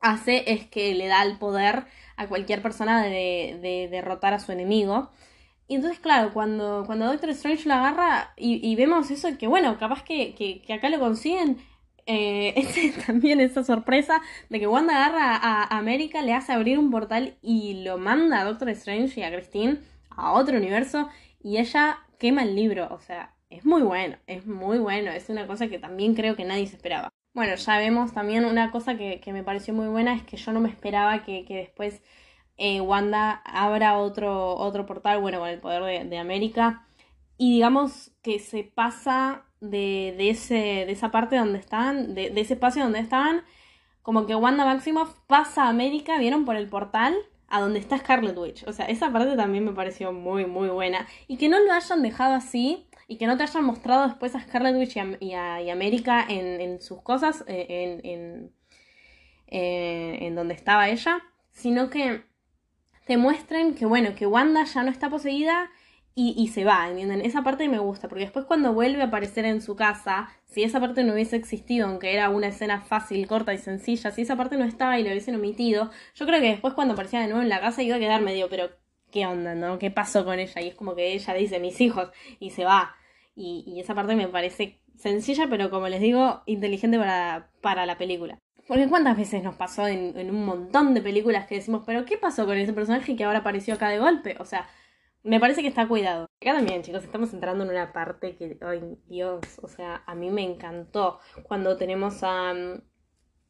hace 0.00 0.52
es 0.52 0.66
que 0.66 0.94
le 0.94 1.06
da 1.06 1.22
el 1.22 1.38
poder 1.38 1.86
a 2.16 2.26
cualquier 2.26 2.60
persona 2.60 3.02
de, 3.02 3.88
derrotar 3.90 4.34
a 4.34 4.38
su 4.38 4.52
enemigo. 4.52 5.10
Y 5.68 5.76
entonces, 5.76 5.98
claro, 5.98 6.32
cuando, 6.34 6.84
cuando 6.86 7.06
Doctor 7.06 7.30
Strange 7.30 7.68
lo 7.68 7.74
agarra 7.74 8.34
y, 8.36 8.76
vemos 8.76 9.10
eso, 9.10 9.28
que 9.38 9.46
bueno, 9.46 9.78
capaz 9.78 10.02
que, 10.04 10.34
que, 10.34 10.72
acá 10.74 10.90
lo 10.90 11.00
consiguen, 11.00 11.58
eh, 12.06 12.94
también 13.06 13.40
esa 13.40 13.64
sorpresa 13.64 14.22
de 14.48 14.60
que 14.60 14.66
Wanda 14.66 15.04
agarra 15.04 15.36
a 15.36 15.76
América, 15.76 16.22
le 16.22 16.32
hace 16.32 16.52
abrir 16.52 16.78
un 16.78 16.90
portal 16.90 17.36
y 17.42 17.82
lo 17.84 17.98
manda 17.98 18.40
a 18.40 18.44
Doctor 18.44 18.68
Strange 18.70 19.20
y 19.20 19.24
a 19.24 19.32
Christine 19.32 19.78
a 20.10 20.32
otro 20.32 20.56
universo 20.56 21.08
y 21.42 21.58
ella 21.58 21.98
quema 22.18 22.42
el 22.42 22.54
libro. 22.56 22.88
O 22.90 23.00
sea, 23.00 23.34
es 23.50 23.64
muy 23.64 23.82
bueno, 23.82 24.16
es 24.26 24.46
muy 24.46 24.78
bueno, 24.78 25.10
es 25.10 25.28
una 25.28 25.46
cosa 25.46 25.68
que 25.68 25.78
también 25.78 26.14
creo 26.14 26.36
que 26.36 26.44
nadie 26.44 26.66
se 26.66 26.76
esperaba. 26.76 27.10
Bueno, 27.34 27.54
ya 27.54 27.78
vemos 27.78 28.12
también 28.12 28.44
una 28.46 28.70
cosa 28.70 28.96
que, 28.96 29.20
me 29.32 29.44
pareció 29.44 29.74
muy 29.74 29.88
buena, 29.88 30.14
es 30.14 30.22
que 30.22 30.36
yo 30.38 30.52
no 30.52 30.60
me 30.60 30.70
esperaba 30.70 31.22
que, 31.22 31.44
después 31.48 32.02
eh, 32.56 32.80
Wanda 32.80 33.42
abra 33.44 33.98
otro, 33.98 34.56
otro 34.56 34.86
portal, 34.86 35.20
bueno, 35.20 35.40
con 35.40 35.48
el 35.50 35.60
poder 35.60 36.08
de, 36.08 36.18
América, 36.18 36.86
y 37.36 37.52
digamos 37.54 38.12
que 38.22 38.38
se 38.38 38.64
pasa 38.64 39.44
de, 39.60 40.14
de, 40.16 40.30
ese, 40.30 40.54
de 40.54 40.92
esa 40.92 41.10
parte 41.10 41.36
donde 41.36 41.58
están, 41.58 42.14
de, 42.14 42.30
de, 42.30 42.40
ese 42.40 42.54
espacio 42.54 42.82
donde 42.82 43.00
estaban, 43.00 43.42
como 44.02 44.26
que 44.26 44.34
Wanda 44.34 44.64
Maximoff 44.64 45.18
pasa 45.26 45.64
a 45.64 45.68
América, 45.68 46.18
vieron 46.18 46.44
por 46.44 46.56
el 46.56 46.68
portal 46.68 47.14
a 47.48 47.60
donde 47.60 47.78
está 47.78 47.98
Scarlet 47.98 48.36
Witch. 48.36 48.64
O 48.66 48.72
sea, 48.72 48.86
esa 48.86 49.12
parte 49.12 49.36
también 49.36 49.64
me 49.64 49.72
pareció 49.72 50.12
muy, 50.12 50.46
muy 50.46 50.68
buena. 50.68 51.06
Y 51.28 51.36
que 51.36 51.48
no 51.48 51.58
lo 51.60 51.72
hayan 51.72 52.02
dejado 52.02 52.34
así 52.34 52.88
y 53.08 53.18
que 53.18 53.26
no 53.26 53.36
te 53.36 53.44
hayan 53.44 53.64
mostrado 53.64 54.06
después 54.06 54.34
a 54.34 54.40
Scarlet 54.40 54.76
Witch 54.76 54.96
y 55.20 55.32
a, 55.32 55.72
América 55.72 56.24
en, 56.28 56.80
sus 56.80 57.02
cosas, 57.02 57.44
eh, 57.46 57.66
en, 57.68 58.00
en, 58.04 58.52
eh, 59.46 60.18
en 60.22 60.34
donde 60.34 60.54
estaba 60.54 60.88
ella, 60.88 61.22
sino 61.52 61.88
que 61.88 62.24
te 63.06 63.16
muestren 63.16 63.74
que, 63.74 63.86
bueno, 63.86 64.14
que 64.16 64.26
Wanda 64.26 64.64
ya 64.64 64.82
no 64.82 64.90
está 64.90 65.08
poseída 65.08 65.70
y, 66.18 66.48
se 66.48 66.64
va, 66.64 66.88
¿entienden? 66.88 67.20
Esa 67.20 67.42
parte 67.42 67.68
me 67.68 67.78
gusta, 67.78 68.08
porque 68.08 68.24
después 68.24 68.46
cuando 68.46 68.72
vuelve 68.72 69.02
a 69.02 69.06
aparecer 69.06 69.44
en 69.44 69.60
su 69.60 69.76
casa, 69.76 70.30
si 70.46 70.62
esa 70.62 70.80
parte 70.80 71.04
no 71.04 71.12
hubiese 71.12 71.36
existido, 71.36 71.86
aunque 71.86 72.14
era 72.14 72.30
una 72.30 72.46
escena 72.46 72.80
fácil, 72.80 73.26
corta 73.26 73.52
y 73.52 73.58
sencilla, 73.58 74.10
si 74.10 74.22
esa 74.22 74.34
parte 74.34 74.56
no 74.56 74.64
estaba 74.64 74.98
y 74.98 75.02
lo 75.02 75.10
hubiesen 75.10 75.34
omitido, 75.34 75.90
yo 76.14 76.24
creo 76.24 76.40
que 76.40 76.48
después 76.48 76.72
cuando 76.72 76.94
aparecía 76.94 77.20
de 77.20 77.26
nuevo 77.26 77.42
en 77.42 77.50
la 77.50 77.60
casa 77.60 77.82
iba 77.82 77.96
a 77.96 77.98
quedar 77.98 78.22
medio, 78.22 78.48
pero 78.48 78.70
¿qué 79.12 79.26
onda, 79.26 79.54
no? 79.54 79.78
¿Qué 79.78 79.90
pasó 79.90 80.24
con 80.24 80.38
ella? 80.38 80.62
Y 80.62 80.68
es 80.68 80.74
como 80.74 80.94
que 80.94 81.12
ella 81.12 81.34
dice, 81.34 81.60
mis 81.60 81.78
hijos, 81.82 82.08
y 82.40 82.48
se 82.48 82.64
va. 82.64 82.96
Y, 83.34 83.78
esa 83.78 83.94
parte 83.94 84.16
me 84.16 84.26
parece 84.26 84.80
sencilla, 84.96 85.48
pero 85.50 85.68
como 85.68 85.86
les 85.88 86.00
digo, 86.00 86.44
inteligente 86.46 86.98
para, 86.98 87.50
para 87.60 87.84
la 87.84 87.98
película. 87.98 88.38
Porque 88.66 88.88
cuántas 88.88 89.18
veces 89.18 89.42
nos 89.42 89.56
pasó 89.56 89.86
en, 89.86 90.18
en 90.18 90.30
un 90.30 90.46
montón 90.46 90.94
de 90.94 91.02
películas 91.02 91.46
que 91.46 91.56
decimos, 91.56 91.82
pero 91.84 92.06
¿qué 92.06 92.16
pasó 92.16 92.46
con 92.46 92.56
ese 92.56 92.72
personaje 92.72 93.16
que 93.16 93.24
ahora 93.24 93.40
apareció 93.40 93.74
acá 93.74 93.90
de 93.90 93.98
golpe? 93.98 94.36
O 94.40 94.46
sea, 94.46 94.66
me 95.26 95.40
parece 95.40 95.60
que 95.60 95.68
está 95.68 95.86
cuidado. 95.88 96.28
Acá 96.40 96.54
también, 96.54 96.82
chicos, 96.82 97.02
estamos 97.02 97.32
entrando 97.32 97.64
en 97.64 97.70
una 97.70 97.92
parte 97.92 98.36
que, 98.36 98.56
ay, 98.62 98.96
Dios, 99.08 99.40
o 99.60 99.68
sea, 99.68 100.02
a 100.06 100.14
mí 100.14 100.30
me 100.30 100.42
encantó 100.42 101.18
cuando 101.42 101.76
tenemos 101.76 102.22
a, 102.22 102.50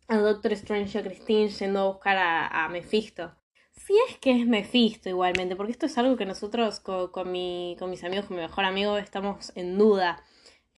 a 0.09 0.17
Doctor 0.17 0.53
Strange 0.53 0.97
y 0.97 1.01
a 1.01 1.05
Christine 1.05 1.49
yendo 1.49 1.81
a 1.81 1.89
buscar 1.89 2.17
a, 2.17 2.65
a 2.65 2.69
Mephisto. 2.71 3.35
Si 3.73 3.93
es 4.09 4.17
que 4.19 4.41
es 4.41 4.47
Mephisto 4.47 5.11
igualmente, 5.11 5.55
porque 5.55 5.73
esto 5.73 5.85
es 5.85 5.99
algo 5.99 6.17
que 6.17 6.25
nosotros 6.25 6.81
con, 6.81 7.09
con, 7.09 7.31
mi, 7.31 7.77
con 7.79 7.91
mis 7.91 8.03
amigos, 8.05 8.25
con 8.25 8.37
mi 8.37 8.43
mejor 8.43 8.65
amigo, 8.65 8.97
estamos 8.97 9.53
en 9.55 9.77
duda. 9.77 10.25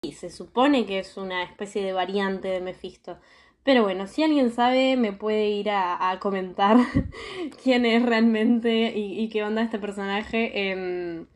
Y 0.02 0.12
se 0.12 0.30
supone 0.30 0.84
que 0.84 0.98
es 0.98 1.16
una 1.16 1.44
especie 1.44 1.82
de 1.82 1.92
variante 1.92 2.48
de 2.48 2.60
Mephisto. 2.60 3.18
Pero 3.64 3.82
bueno, 3.82 4.06
si 4.06 4.22
alguien 4.22 4.50
sabe, 4.50 4.96
me 4.96 5.12
puede 5.12 5.48
ir 5.48 5.70
a, 5.70 6.18
comentar 6.20 6.76
quién 7.62 7.84
es 7.84 8.02
realmente 8.02 8.92
y, 8.96 9.28
qué 9.28 9.44
onda 9.44 9.62
este 9.62 9.78
personaje 9.78 10.70
en, 10.70 11.28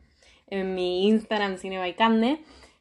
en 0.47 0.75
mi 0.75 1.07
Instagram 1.07 1.57
Cine 1.57 1.79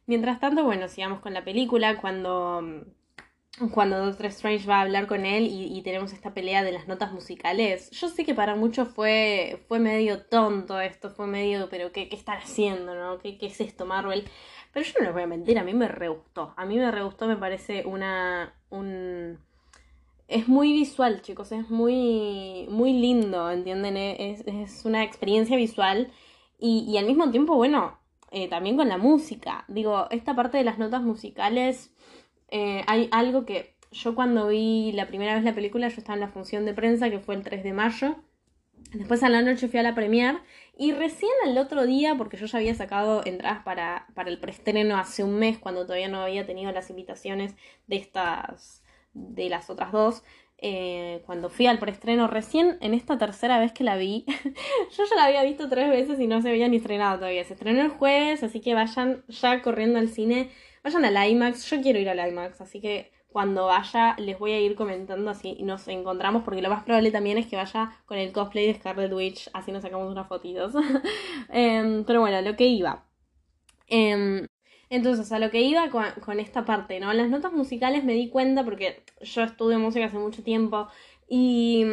Mientras 0.06 0.40
tanto, 0.40 0.64
bueno, 0.64 0.88
sigamos 0.88 1.20
con 1.20 1.34
la 1.34 1.44
película. 1.44 1.98
Cuando, 2.00 2.84
cuando 3.72 4.04
Doctor 4.04 4.26
Strange 4.26 4.66
va 4.66 4.78
a 4.78 4.82
hablar 4.82 5.06
con 5.06 5.26
él 5.26 5.46
y, 5.50 5.80
tenemos 5.82 6.12
esta 6.12 6.34
pelea 6.34 6.64
de 6.64 6.72
las 6.72 6.88
notas 6.88 7.12
musicales. 7.12 7.90
Yo 7.90 8.08
sé 8.08 8.24
que 8.24 8.34
para 8.34 8.54
muchos 8.54 8.88
fue, 8.88 9.64
fue 9.68 9.78
medio 9.78 10.24
tonto 10.24 10.80
esto, 10.80 11.10
fue 11.10 11.26
medio, 11.26 11.68
pero 11.68 11.92
¿qué, 11.92 12.08
qué 12.08 12.16
están 12.16 12.38
haciendo, 12.38 12.94
no? 12.94 13.18
¿Qué, 13.18 13.38
¿Qué 13.38 13.46
es 13.46 13.60
esto, 13.60 13.86
Marvel? 13.86 14.24
Pero 14.72 14.86
yo 14.86 14.92
no 14.98 15.04
les 15.04 15.12
voy 15.12 15.22
a 15.22 15.26
mentir, 15.26 15.58
a 15.58 15.64
mí 15.64 15.74
me 15.74 15.88
re 15.88 16.08
gustó. 16.08 16.54
A 16.56 16.64
mí 16.64 16.78
me 16.78 16.90
re 16.90 17.02
gustó, 17.02 17.26
me 17.26 17.36
parece 17.36 17.84
una. 17.84 18.54
Un. 18.72 19.38
Es 20.28 20.48
muy 20.48 20.72
visual, 20.72 21.22
chicos, 21.22 21.52
es 21.52 21.68
muy, 21.70 22.66
muy 22.70 22.94
lindo, 22.94 23.50
¿entienden? 23.50 23.96
Es, 23.96 24.46
es 24.46 24.84
una 24.84 25.04
experiencia 25.04 25.56
visual 25.56 26.10
y, 26.58 26.86
y, 26.88 26.96
al 26.96 27.06
mismo 27.06 27.30
tiempo, 27.30 27.54
bueno, 27.56 27.98
eh, 28.30 28.48
también 28.48 28.76
con 28.76 28.88
la 28.88 28.96
música. 28.98 29.64
Digo, 29.68 30.08
esta 30.10 30.34
parte 30.34 30.56
de 30.58 30.64
las 30.64 30.78
notas 30.78 31.02
musicales, 31.02 31.92
eh, 32.48 32.82
hay 32.86 33.08
algo 33.12 33.44
que 33.44 33.76
yo 33.92 34.14
cuando 34.14 34.48
vi 34.48 34.92
la 34.92 35.06
primera 35.06 35.34
vez 35.34 35.44
la 35.44 35.54
película, 35.54 35.88
yo 35.88 35.96
estaba 35.98 36.14
en 36.14 36.20
la 36.20 36.28
función 36.28 36.64
de 36.64 36.74
prensa, 36.74 37.10
que 37.10 37.18
fue 37.20 37.34
el 37.34 37.42
3 37.42 37.62
de 37.62 37.72
mayo, 37.74 38.16
Después 38.92 39.22
a 39.22 39.28
la 39.28 39.42
noche 39.42 39.68
fui 39.68 39.78
a 39.78 39.82
la 39.82 39.94
premier 39.94 40.36
y 40.76 40.92
recién 40.92 41.30
al 41.44 41.56
otro 41.58 41.86
día, 41.86 42.14
porque 42.16 42.36
yo 42.36 42.46
ya 42.46 42.58
había 42.58 42.74
sacado 42.74 43.22
entradas 43.24 43.62
para, 43.62 44.06
para 44.14 44.30
el 44.30 44.38
preestreno 44.38 44.96
hace 44.96 45.22
un 45.24 45.38
mes, 45.38 45.58
cuando 45.58 45.84
todavía 45.84 46.08
no 46.08 46.22
había 46.22 46.46
tenido 46.46 46.72
las 46.72 46.90
invitaciones 46.90 47.54
de 47.86 47.96
estas, 47.96 48.82
de 49.12 49.48
las 49.48 49.70
otras 49.70 49.92
dos, 49.92 50.22
eh, 50.64 51.22
cuando 51.26 51.50
fui 51.50 51.66
al 51.66 51.80
preestreno, 51.80 52.28
recién 52.28 52.78
en 52.80 52.94
esta 52.94 53.18
tercera 53.18 53.58
vez 53.58 53.72
que 53.72 53.82
la 53.82 53.96
vi, 53.96 54.24
yo 54.96 55.04
ya 55.04 55.16
la 55.16 55.24
había 55.24 55.42
visto 55.42 55.68
tres 55.68 55.90
veces 55.90 56.20
y 56.20 56.28
no 56.28 56.40
se 56.40 56.50
había 56.50 56.68
ni 56.68 56.76
estrenado 56.76 57.16
todavía. 57.16 57.44
Se 57.44 57.54
estrenó 57.54 57.80
el 57.80 57.88
jueves, 57.88 58.44
así 58.44 58.60
que 58.60 58.72
vayan 58.74 59.24
ya 59.28 59.60
corriendo 59.60 59.98
al 59.98 60.08
cine, 60.08 60.50
vayan 60.84 61.04
al 61.04 61.30
IMAX, 61.30 61.68
yo 61.68 61.82
quiero 61.82 61.98
ir 61.98 62.08
al 62.08 62.28
IMAX, 62.28 62.60
así 62.60 62.80
que 62.80 63.10
cuando 63.32 63.66
vaya 63.66 64.14
les 64.18 64.38
voy 64.38 64.52
a 64.52 64.60
ir 64.60 64.74
comentando 64.74 65.30
así 65.30 65.56
nos 65.62 65.88
encontramos 65.88 66.42
porque 66.44 66.62
lo 66.62 66.68
más 66.68 66.84
probable 66.84 67.10
también 67.10 67.38
es 67.38 67.46
que 67.46 67.56
waya 67.56 67.92
con 68.06 68.18
el 68.18 68.32
cosplay 68.32 68.66
de 68.66 68.74
Scarlet 68.74 69.12
Witch, 69.12 69.50
así 69.52 69.72
nos 69.72 69.82
sacamos 69.82 70.10
unas 70.10 70.28
fotitos. 70.28 70.74
Em, 71.50 72.04
pero 72.04 72.20
bueno, 72.20 72.40
lo 72.42 72.56
que 72.56 72.66
iba. 72.66 73.04
Em, 73.88 74.46
entonces, 74.90 75.32
a 75.32 75.38
lo 75.38 75.50
que 75.50 75.62
iba 75.62 75.88
con, 75.90 76.40
esta 76.40 76.64
parte, 76.64 77.00
¿no? 77.00 77.12
Las 77.12 77.30
notas 77.30 77.52
musicales 77.52 78.04
me 78.04 78.12
di 78.12 78.28
cuenta 78.28 78.64
porque 78.64 79.04
yo 79.22 79.42
estudio 79.42 79.78
música 79.78 80.06
hace 80.06 80.18
mucho 80.18 80.42
tiempo 80.42 80.88
y, 81.28 81.84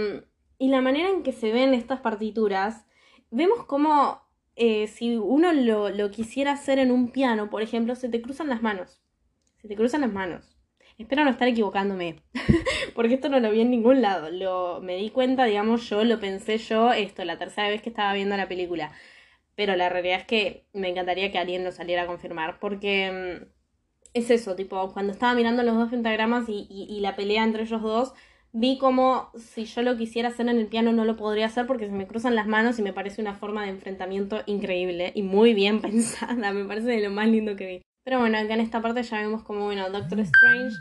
y 0.58 0.70
la 0.70 0.82
manera 0.82 1.10
en 1.10 1.24
que 1.24 1.32
se 1.32 1.52
ven 1.52 1.74
estas 1.74 2.02
partituras, 2.02 2.86
vemos 3.32 3.66
como 3.66 4.22
eh, 4.58 4.88
si 4.88 5.16
uno 5.16 5.54
lo, 5.54 5.90
lo 5.90 6.12
quisiera 6.12 6.52
hacer 6.52 6.80
en 6.80 6.92
un 6.92 7.12
piano, 7.12 7.50
por 7.50 7.62
ejemplo, 7.62 7.96
se 7.96 8.10
te 8.10 8.22
cruzan 8.22 8.50
las 8.50 8.62
manos. 8.62 9.02
Se 9.62 9.70
te 9.70 9.76
cruzan 9.78 10.02
las 10.02 10.12
manos. 10.12 10.59
Espero 11.00 11.24
no 11.24 11.30
estar 11.30 11.48
equivocándome, 11.48 12.18
porque 12.94 13.14
esto 13.14 13.30
no 13.30 13.40
lo 13.40 13.52
vi 13.52 13.62
en 13.62 13.72
ningún 13.72 14.02
lado. 14.02 14.30
Lo, 14.32 14.82
me 14.82 14.98
di 14.98 15.10
cuenta, 15.10 15.46
digamos, 15.46 15.90
yo 15.90 16.04
lo 16.04 16.20
pensé 16.20 16.58
yo, 16.58 16.92
esto, 16.92 17.24
la 17.24 17.38
tercera 17.38 17.70
vez 17.70 17.82
que 17.82 17.88
estaba 17.90 18.14
viendo 18.14 18.36
la 18.36 18.50
película. 18.50 18.92
Pero 19.56 19.78
la 19.78 19.88
realidad 19.88 20.20
es 20.20 20.26
que 20.26 20.66
me 20.74 20.90
encantaría 20.90 21.32
que 21.32 21.38
alguien 21.38 21.64
lo 21.64 21.72
saliera 21.72 22.04
a 22.04 22.08
confirmar, 22.08 22.60
porque 22.60 23.40
mm, 23.42 23.48
es 24.14 24.30
eso, 24.30 24.56
tipo, 24.58 24.92
cuando 24.94 25.14
estaba 25.14 25.34
mirando 25.36 25.64
los 25.64 25.78
dos 25.78 25.90
pentagramas 25.90 26.50
y, 26.50 26.68
y, 26.70 27.00
la 27.00 27.16
pelea 27.16 27.46
entre 27.46 27.64
ellos 27.64 27.82
dos, 27.82 28.14
vi 28.52 28.78
como 28.78 29.32
si 29.38 29.66
yo 29.66 29.82
lo 29.84 29.98
quisiera 29.98 30.30
hacer 30.30 30.50
en 30.50 30.58
el 30.60 30.68
piano 30.68 30.92
no 30.92 31.06
lo 31.06 31.16
podría 31.16 31.46
hacer 31.46 31.68
porque 31.68 31.86
se 31.88 31.94
me 31.94 32.08
cruzan 32.08 32.36
las 32.36 32.48
manos 32.48 32.80
y 32.80 32.82
me 32.82 32.94
parece 32.94 33.22
una 33.22 33.36
forma 33.36 33.64
de 33.64 33.70
enfrentamiento 33.70 34.42
increíble 34.48 35.12
y 35.16 35.24
muy 35.24 35.54
bien 35.54 35.82
pensada, 35.82 36.52
me 36.52 36.66
parece 36.66 36.88
de 36.88 37.02
lo 37.02 37.12
más 37.12 37.30
lindo 37.30 37.56
que 37.56 37.66
vi. 37.68 37.89
Pero 38.10 38.22
bueno, 38.22 38.40
acá 38.40 38.56
en 38.56 38.62
esta 38.62 38.82
parte 38.82 39.04
ya 39.04 39.20
vemos 39.20 39.44
como, 39.44 39.66
bueno, 39.66 39.88
Doctor 39.92 40.20
Strange. 40.22 40.76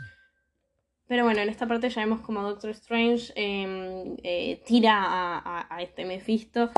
Pero 1.05 1.25
bueno, 1.25 1.41
en 1.41 1.49
esta 1.49 1.67
parte 1.67 1.87
ya 1.87 2.01
vemos 2.01 2.21
como 2.21 2.41
Doctor 2.41 2.71
Strange 2.71 3.31
em, 3.35 4.17
eh, 4.23 4.63
tira 4.65 4.97
a, 5.45 5.77
este 5.79 6.05
Mephisto. 6.05 6.71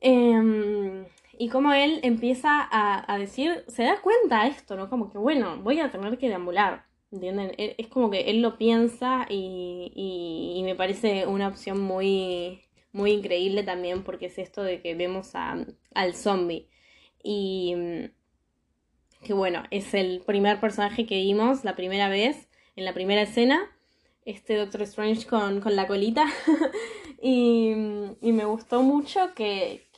Em, 0.00 1.04
y 1.38 1.48
como 1.50 1.72
él 1.72 2.00
empieza 2.02 2.68
a, 2.68 3.16
decir, 3.16 3.64
se 3.68 3.84
da 3.84 4.00
cuenta 4.00 4.48
esto, 4.48 4.74
¿no? 4.74 4.90
Como 4.90 5.08
que, 5.08 5.18
bueno, 5.18 5.58
voy 5.62 5.78
a 5.78 5.92
tener 5.92 6.18
que 6.18 6.26
deambular. 6.28 6.86
¿Entienden? 7.12 7.52
E, 7.56 7.76
es 7.78 7.86
como 7.86 8.10
que 8.10 8.22
él 8.22 8.42
lo 8.42 8.58
piensa 8.58 9.26
y, 9.30 9.92
y, 9.94 10.64
me 10.64 10.74
parece 10.74 11.28
una 11.28 11.46
opción 11.46 11.80
muy, 11.80 12.62
muy 12.90 13.12
increíble 13.12 13.62
también 13.62 14.02
porque 14.02 14.26
es 14.26 14.38
esto 14.38 14.64
de 14.64 14.82
que 14.82 14.96
vemos 14.96 15.36
a, 15.36 15.64
al 15.94 16.14
zombie. 16.16 16.68
Y 17.22 17.76
que 19.22 19.32
bueno, 19.32 19.62
es 19.70 19.94
el 19.94 20.22
primer 20.26 20.60
personaje 20.60 21.06
que 21.06 21.16
vimos 21.16 21.64
la 21.64 21.76
primera 21.76 22.08
vez, 22.08 22.48
en 22.76 22.84
la 22.84 22.94
primera 22.94 23.22
escena, 23.22 23.70
este 24.24 24.56
Doctor 24.56 24.82
Strange 24.82 25.26
con, 25.26 25.62
la 25.64 25.86
colita. 25.86 26.26
y, 27.22 27.74
me 28.20 28.44
gustó 28.44 28.82
mucho 28.82 29.34
que, 29.34 29.88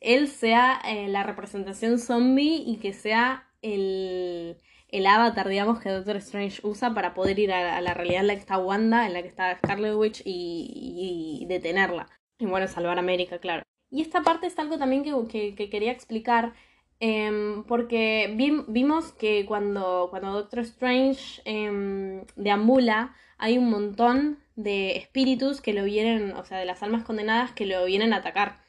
él 0.00 0.28
sea 0.28 0.80
eh, 0.86 1.08
la 1.08 1.22
representación 1.22 1.98
zombie 1.98 2.62
y 2.66 2.76
que 2.76 2.92
sea 2.92 3.48
el, 3.62 4.58
el 4.88 5.06
avatar, 5.06 5.48
digamos, 5.48 5.80
que 5.80 5.90
Doctor 5.90 6.16
Strange 6.16 6.60
usa 6.62 6.92
para 6.94 7.14
poder 7.14 7.38
ir 7.38 7.52
a, 7.52 7.80
la 7.80 7.94
realidad 7.94 8.20
en 8.20 8.26
la 8.26 8.34
que 8.34 8.40
está 8.40 8.58
Wanda, 8.58 9.06
en 9.06 9.12
la 9.12 9.22
que 9.22 9.28
está 9.28 9.56
Scarlet 9.56 9.94
Witch 9.94 10.22
y, 10.24 11.40
y, 11.40 11.46
detenerla. 11.46 12.08
Y 12.38 12.46
bueno, 12.46 12.66
salvar 12.68 12.96
a 12.96 13.00
América, 13.00 13.38
claro. 13.38 13.62
Y 13.90 14.02
esta 14.02 14.22
parte 14.22 14.46
es 14.46 14.58
algo 14.58 14.78
también 14.78 15.02
que, 15.02 15.54
que, 15.54 15.70
quería 15.70 15.92
explicar, 15.92 16.54
em, 17.00 17.64
porque 17.64 18.32
vimos 18.68 19.12
que 19.12 19.44
cuando, 19.46 20.08
cuando 20.10 20.32
Doctor 20.32 20.60
Strange 20.60 21.42
eh, 21.44 22.22
deambula, 22.36 23.14
hay 23.38 23.58
un 23.58 23.70
montón 23.70 24.38
de 24.54 24.96
espíritus 24.96 25.60
que 25.60 25.72
lo 25.72 25.84
vienen, 25.84 26.32
o 26.36 26.44
sea, 26.44 26.58
de 26.58 26.66
las 26.66 26.82
almas 26.82 27.04
condenadas 27.04 27.52
que 27.52 27.66
lo 27.66 27.84
vienen 27.86 28.12
a 28.12 28.18
atacar. 28.18 28.60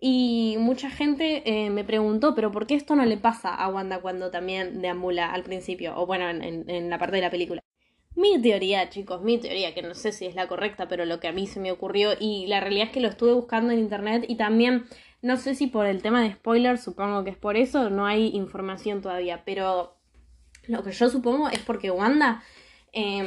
Y 0.00 0.56
mucha 0.58 0.90
gente 0.90 1.42
eh, 1.44 1.70
me 1.70 1.84
preguntó, 1.84 2.34
pero 2.34 2.50
¿por 2.50 2.66
qué 2.66 2.74
esto 2.74 2.96
no 2.96 3.04
le 3.04 3.18
pasa 3.18 3.54
a 3.54 3.68
Wanda 3.68 4.00
cuando 4.00 4.30
también 4.30 4.80
deambula 4.80 5.30
al 5.30 5.42
principio? 5.42 5.94
O 5.96 6.06
bueno, 6.06 6.28
en, 6.30 6.90
la 6.90 6.98
parte 6.98 7.16
de 7.16 7.22
la 7.22 7.30
película. 7.30 7.62
Mi 8.14 8.40
teoría, 8.40 8.88
chicos, 8.88 9.22
mi 9.22 9.38
teoría, 9.38 9.74
que 9.74 9.82
no 9.82 9.94
sé 9.94 10.12
si 10.12 10.26
es 10.26 10.34
la 10.34 10.48
correcta, 10.48 10.88
pero 10.88 11.04
lo 11.04 11.20
que 11.20 11.28
a 11.28 11.32
mí 11.32 11.46
se 11.46 11.60
me 11.60 11.70
ocurrió, 11.70 12.12
y 12.18 12.46
la 12.46 12.60
realidad 12.60 12.86
es 12.86 12.92
que 12.92 13.00
lo 13.00 13.08
estuve 13.08 13.32
buscando 13.32 13.72
en 13.72 13.78
internet 13.78 14.24
y 14.28 14.36
también, 14.36 14.84
no 15.22 15.36
sé 15.36 15.54
si 15.54 15.66
por 15.66 15.86
el 15.86 16.02
tema 16.02 16.22
de 16.22 16.32
spoilers, 16.32 16.82
supongo 16.82 17.24
que 17.24 17.30
es 17.30 17.36
por 17.36 17.56
eso, 17.56 17.90
no 17.90 18.06
hay 18.06 18.28
información 18.28 19.02
todavía, 19.02 19.42
pero 19.44 19.96
lo 20.66 20.82
que 20.82 20.92
yo 20.92 21.10
supongo 21.10 21.48
es 21.48 21.60
porque 21.60 21.90
Wanda, 21.90 22.42
em, 22.92 23.26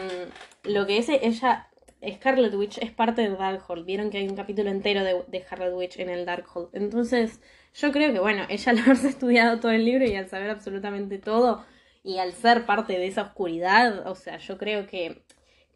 lo 0.64 0.86
que 0.86 0.98
es 0.98 1.10
ella, 1.10 1.70
Scarlet 2.16 2.54
Witch 2.56 2.78
es 2.80 2.92
parte 2.92 3.22
de 3.22 3.36
Darkhold. 3.36 3.86
Vieron 3.86 4.10
que 4.10 4.18
hay 4.18 4.28
un 4.28 4.36
capítulo 4.36 4.70
entero 4.70 5.04
de, 5.04 5.24
de 5.28 5.42
Scarlet 5.42 5.74
Witch 5.74 6.00
en 6.00 6.10
el 6.10 6.26
Darkhold. 6.26 6.70
Entonces, 6.74 7.40
yo 7.74 7.92
creo 7.92 8.12
que, 8.14 8.20
bueno, 8.20 8.44
ella 8.50 8.72
al 8.72 8.80
haberse 8.84 9.08
estudiado 9.10 9.60
todo 9.60 9.72
el 9.72 9.86
libro 9.86 10.06
y 10.06 10.16
al 10.16 10.28
saber 10.28 10.50
absolutamente 10.50 11.18
todo, 11.18 11.66
y 12.04 12.18
al 12.18 12.34
ser 12.34 12.66
parte 12.66 12.94
de 12.94 13.08
esa 13.08 13.22
oscuridad, 13.24 14.08
o 14.08 14.16
sea, 14.16 14.38
yo 14.38 14.58
creo 14.58 14.88
que, 14.88 15.24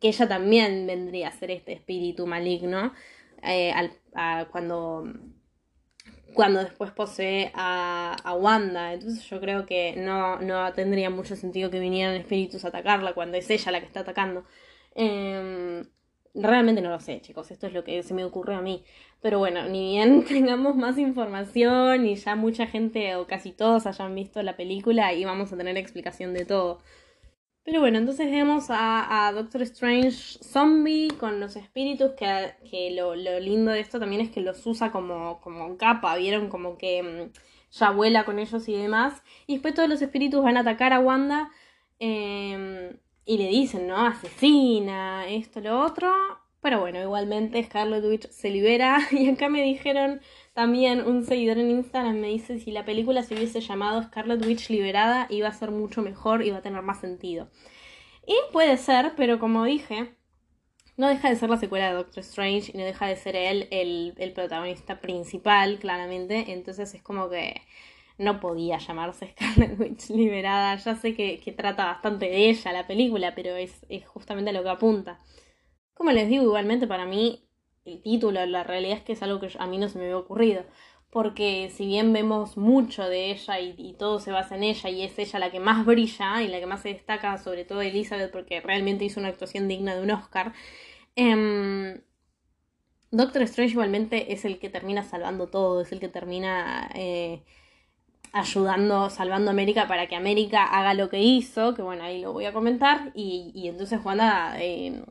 que 0.01 0.09
ella 0.09 0.27
también 0.27 0.85
vendría 0.85 1.29
a 1.29 1.31
ser 1.31 1.51
este 1.51 1.73
espíritu 1.73 2.27
maligno 2.27 2.93
eh, 3.43 3.73
cuando, 4.51 5.05
cuando 6.33 6.59
después 6.59 6.91
posee 6.91 7.51
a, 7.55 8.15
a, 8.23 8.33
Wanda. 8.35 8.93
Entonces 8.93 9.27
yo 9.29 9.39
creo 9.39 9.65
que 9.65 9.95
no, 9.97 10.39
no 10.39 10.71
tendría 10.73 11.09
mucho 11.09 11.35
sentido 11.35 11.69
que 11.69 11.79
vinieran 11.79 12.15
espíritus 12.15 12.65
a 12.65 12.69
atacarla 12.69 13.13
cuando 13.13 13.37
es 13.37 13.49
ella 13.49 13.71
la 13.71 13.79
que 13.79 13.87
está 13.87 14.01
atacando. 14.01 14.45
Eh, 14.95 15.83
Realmente 16.39 16.83
no 16.83 16.91
lo 16.91 16.99
sé, 16.99 17.19
chicos, 17.19 17.49
esto 17.49 17.65
es 17.65 17.73
lo 17.73 17.83
que 17.83 18.03
se 18.03 18.13
me 18.13 18.23
ocurre 18.23 18.53
a 18.53 18.61
mí. 18.61 18.83
Pero 19.21 19.39
bueno, 19.39 19.67
ni 19.67 19.93
bien 19.93 20.23
tengamos 20.27 20.75
más 20.75 20.97
información 20.99 22.05
y 22.05 22.15
ya 22.15 22.35
mucha 22.35 22.67
gente 22.67 23.15
o 23.15 23.25
casi 23.25 23.51
todos 23.51 23.87
hayan 23.87 24.13
visto 24.13 24.43
la 24.43 24.55
película 24.55 25.13
y 25.13 25.25
vamos 25.25 25.51
a 25.51 25.57
tener 25.57 25.77
explicación 25.77 26.33
de 26.35 26.45
todo. 26.45 26.79
Pero 27.67 27.81
bueno, 27.81 27.97
entonces 27.97 28.31
vemos 28.31 28.67
a, 28.69 29.29
Doctor 29.35 29.61
Strange 29.63 30.39
zombie 30.41 31.09
con 31.19 31.41
los 31.41 31.57
espíritus, 31.57 32.11
que, 32.13 32.55
que 32.71 32.91
lo, 32.91 33.13
lindo 33.13 33.71
de 33.71 33.81
esto 33.81 33.99
también 33.99 34.21
es 34.21 34.31
que 34.31 34.39
los 34.39 34.65
usa 34.65 34.89
como, 34.89 35.41
como 35.41 35.75
capa, 35.77 36.15
vieron 36.15 36.47
como 36.47 36.77
que 36.77 37.03
mm, 37.03 37.77
ya 37.77 37.91
vuela 37.91 38.23
con 38.23 38.39
ellos 38.39 38.69
y 38.69 38.73
demás. 38.73 39.21
Y 39.47 39.55
después 39.55 39.73
todos 39.73 39.89
los 39.89 40.01
espíritus 40.01 40.41
van 40.41 40.55
a 40.55 40.61
atacar 40.61 40.93
a 40.93 41.01
Wanda. 41.01 41.51
Eh, 41.99 42.97
y 43.25 43.37
le 43.37 43.47
dicen, 43.49 43.85
¿no? 43.85 43.97
Asesina, 43.97 45.27
esto, 45.27 45.59
lo 45.59 45.81
otro. 45.81 46.09
Pero 46.61 46.79
bueno, 46.79 47.01
igualmente 47.01 47.61
Scarlet 47.65 48.05
Witch 48.05 48.29
se 48.29 48.49
libera. 48.49 48.99
Y 49.11 49.29
acá 49.29 49.49
me 49.49 49.61
dijeron 49.61 50.21
también 50.57 51.05
un 51.05 51.23
seguidor 51.23 51.59
en 51.59 51.69
Instagram 51.69 52.15
me 52.15 52.29
dice 52.29 52.57
si 52.57 52.71
la 52.71 52.83
película 52.83 53.21
se 53.21 53.35
hubiese 53.35 53.61
llamado 53.61 54.01
Scarlet 54.01 54.43
Witch 54.43 54.71
liberada 54.71 55.27
iba 55.29 55.47
a 55.47 55.53
ser 55.53 55.69
mucho 55.69 56.01
mejor, 56.01 56.43
iba 56.43 56.57
a 56.57 56.63
tener 56.63 56.81
más 56.81 56.99
sentido. 56.99 57.47
Y 58.25 58.33
puede 58.51 58.75
ser, 58.77 59.13
pero 59.15 59.37
como 59.37 59.65
dije, 59.65 60.15
no 60.95 61.09
deja 61.09 61.29
de 61.29 61.35
ser 61.35 61.51
la 61.51 61.57
secuela 61.57 61.89
de 61.89 61.93
Doctor 61.93 62.21
Strange 62.21 62.71
y 62.73 62.77
no 62.79 62.85
deja 62.85 63.05
de 63.05 63.17
ser 63.17 63.35
él 63.35 63.67
el, 63.69 64.15
el 64.17 64.33
protagonista 64.33 64.99
principal, 64.99 65.77
claramente. 65.77 66.51
Entonces 66.51 66.91
es 66.95 67.03
como 67.03 67.29
que 67.29 67.61
no 68.17 68.39
podía 68.39 68.79
llamarse 68.79 69.27
Scarlet 69.33 69.79
Witch 69.79 70.09
liberada. 70.09 70.75
Ya 70.77 70.95
sé 70.95 71.13
que, 71.13 71.53
trata 71.55 71.85
bastante 71.85 72.25
de 72.25 72.49
ella 72.49 72.71
la 72.71 72.87
película, 72.87 73.35
pero 73.35 73.55
es, 73.55 73.85
justamente 74.07 74.49
a 74.49 74.53
lo 74.53 74.63
que 74.63 74.69
apunta. 74.69 75.21
Como 75.93 76.09
les 76.09 76.27
digo, 76.27 76.45
igualmente 76.45 76.87
para 76.87 77.05
mí 77.05 77.46
el 77.87 78.01
título, 78.01 78.45
la 78.45 78.63
realidad 78.63 78.97
es 78.97 79.03
que 79.03 79.13
es 79.13 79.23
algo 79.23 79.39
que 79.39 79.49
a 79.57 79.67
mí 79.67 79.77
no 79.77 79.89
se 79.89 79.97
me 79.97 80.05
había 80.05 80.17
ocurrido. 80.17 80.63
Porque 81.09 81.71
si 81.73 81.85
bien 81.87 82.13
vemos 82.13 82.57
mucho 82.57 83.07
de 83.07 83.31
ella 83.31 83.59
y, 83.59 83.95
todo 83.97 84.19
se 84.19 84.31
basa 84.31 84.55
en 84.55 84.63
ella 84.63 84.89
y 84.89 85.03
es 85.03 85.17
ella 85.17 85.39
la 85.39 85.51
que 85.51 85.59
más 85.59 85.85
brilla 85.85 86.43
y 86.43 86.47
la 86.49 86.59
que 86.59 86.65
más 86.65 86.81
se 86.81 86.89
destaca, 86.89 87.37
sobre 87.37 87.65
todo 87.65 87.81
Elizabeth, 87.81 88.31
porque 88.31 88.61
realmente 88.61 89.05
hizo 89.05 89.19
una 89.19 89.29
actuación 89.29 89.67
digna 89.67 89.95
de 89.95 90.01
un 90.03 90.11
Oscar, 90.11 90.53
em, 91.15 92.01
Doctor 93.11 93.41
Strange 93.43 93.71
igualmente 93.71 94.33
es 94.33 94.43
el 94.45 94.59
que 94.59 94.69
termina 94.69 95.03
salvando 95.03 95.47
todo, 95.47 95.81
es 95.81 95.91
el 95.93 95.99
que 95.99 96.09
termina 96.09 96.89
eh, 96.93 97.41
ayudando, 98.33 99.09
salvando 99.09 99.49
a 99.49 99.53
América 99.53 99.87
para 99.87 100.07
que 100.07 100.15
América 100.15 100.63
haga 100.65 100.93
lo 100.93 101.09
que 101.09 101.19
hizo, 101.21 101.73
que 101.73 101.81
bueno, 101.81 102.03
ahí 102.03 102.21
lo 102.21 102.33
voy 102.33 102.45
a 102.45 102.53
comentar, 102.53 103.11
y, 103.15 103.67
entonces 103.67 103.99
Wanda 104.03 104.55
eh, 104.59 105.03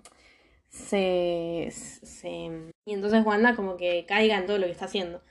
se, 0.68 1.68
se, 1.70 2.28
Y 2.84 2.92
entonces 2.92 3.24
Wanda 3.24 3.56
como 3.56 3.76
que 3.76 4.04
caiga 4.06 4.36
en 4.36 4.46
todo 4.46 4.58
lo 4.58 4.66
que 4.66 4.72
está 4.72 4.86
haciendo. 4.86 5.22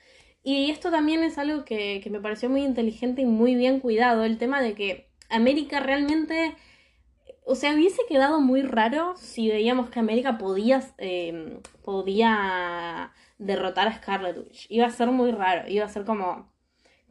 Y 0.43 0.71
esto 0.71 0.91
también 0.91 1.24
es 1.24 1.38
algo 1.38 1.65
que, 1.65 2.02
que 2.04 2.10
me 2.10 2.19
pareció 2.19 2.50
muy 2.50 2.63
inteligente 2.63 3.21
y 3.21 3.26
muy 3.26 3.56
bien 3.56 3.80
cuidado, 3.80 4.24
el 4.24 4.38
tema 4.38 4.62
de 4.62 4.74
que 4.76 5.10
América 5.30 5.80
realmente... 5.80 6.56
O 7.48 7.56
sea, 7.56 7.76
hubiese 7.76 8.02
quedado 8.10 8.41
muy 8.41 8.63
raro 8.63 9.15
si 9.17 9.50
veíamos 9.50 9.91
que 9.91 10.00
América 10.00 10.39
podía, 10.39 10.82
eh, 10.98 11.60
podía 11.84 13.13
derrotar 13.38 13.88
a 13.88 13.98
Scarlet 13.98 14.38
Witch. 14.38 14.65
Iba 14.69 14.88
a 14.88 14.91
ser 14.91 15.12
muy 15.12 15.32
raro, 15.32 15.69
iba 15.69 15.86
a 15.86 15.89
ser 15.89 16.06
como 16.06 16.56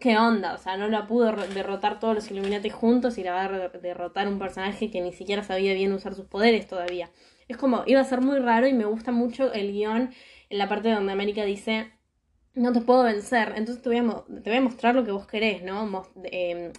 ¿qué 0.04 0.18
onda? 0.18 0.54
O 0.54 0.58
sea, 0.58 0.76
no 0.76 0.88
la 0.88 1.06
pudo 1.06 1.32
derrotar 1.32 1.98
todos 1.98 2.14
los 2.14 2.30
Illuminati 2.30 2.70
juntos 2.70 3.16
y 3.18 3.22
la 3.24 3.32
va 3.32 3.44
a 3.44 3.68
derrotar 3.70 4.28
un 4.28 4.38
personaje 4.38 4.90
que 4.90 5.00
ni 5.00 5.12
siquiera 5.12 5.42
sabía 5.42 5.74
bien 5.74 5.92
usar 5.92 6.14
sus 6.14 6.26
poderes 6.26 6.66
todavía. 6.66 7.10
Es 7.48 7.56
como, 7.56 7.84
iba 7.86 8.00
a 8.00 8.04
ser 8.04 8.20
muy 8.20 8.38
raro 8.38 8.66
y 8.66 8.72
me 8.72 8.84
gusta 8.84 9.12
mucho 9.12 9.52
el 9.52 9.72
guion 9.72 10.12
en 10.50 10.58
la 10.58 10.68
parte 10.68 10.90
donde 10.90 11.12
América 11.12 11.44
dice, 11.44 11.92
no 12.54 12.72
te 12.72 12.80
puedo 12.80 13.02
vencer, 13.04 13.52
entonces 13.56 13.82
te 13.82 13.88
voy 13.88 13.98
a, 13.98 14.24
te 14.42 14.50
voy 14.50 14.58
a 14.58 14.62
mostrar 14.62 14.94
lo 14.94 15.04
que 15.04 15.12
vos 15.12 15.26
querés, 15.26 15.62
¿no? 15.62 16.04
Em, 16.24 16.72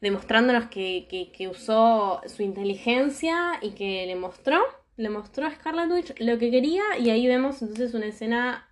demostrándonos 0.00 0.66
que, 0.68 1.06
que, 1.08 1.32
que 1.32 1.48
usó 1.48 2.20
su 2.26 2.42
inteligencia 2.42 3.58
y 3.62 3.70
que 3.72 4.06
le 4.06 4.16
mostró, 4.16 4.62
le 4.96 5.10
mostró 5.10 5.46
a 5.46 5.54
Scarlet 5.54 5.90
Witch 5.90 6.20
lo 6.20 6.38
que 6.38 6.50
quería 6.50 6.82
y 6.98 7.10
ahí 7.10 7.26
vemos 7.26 7.62
entonces 7.62 7.94
una 7.94 8.06
escena 8.06 8.68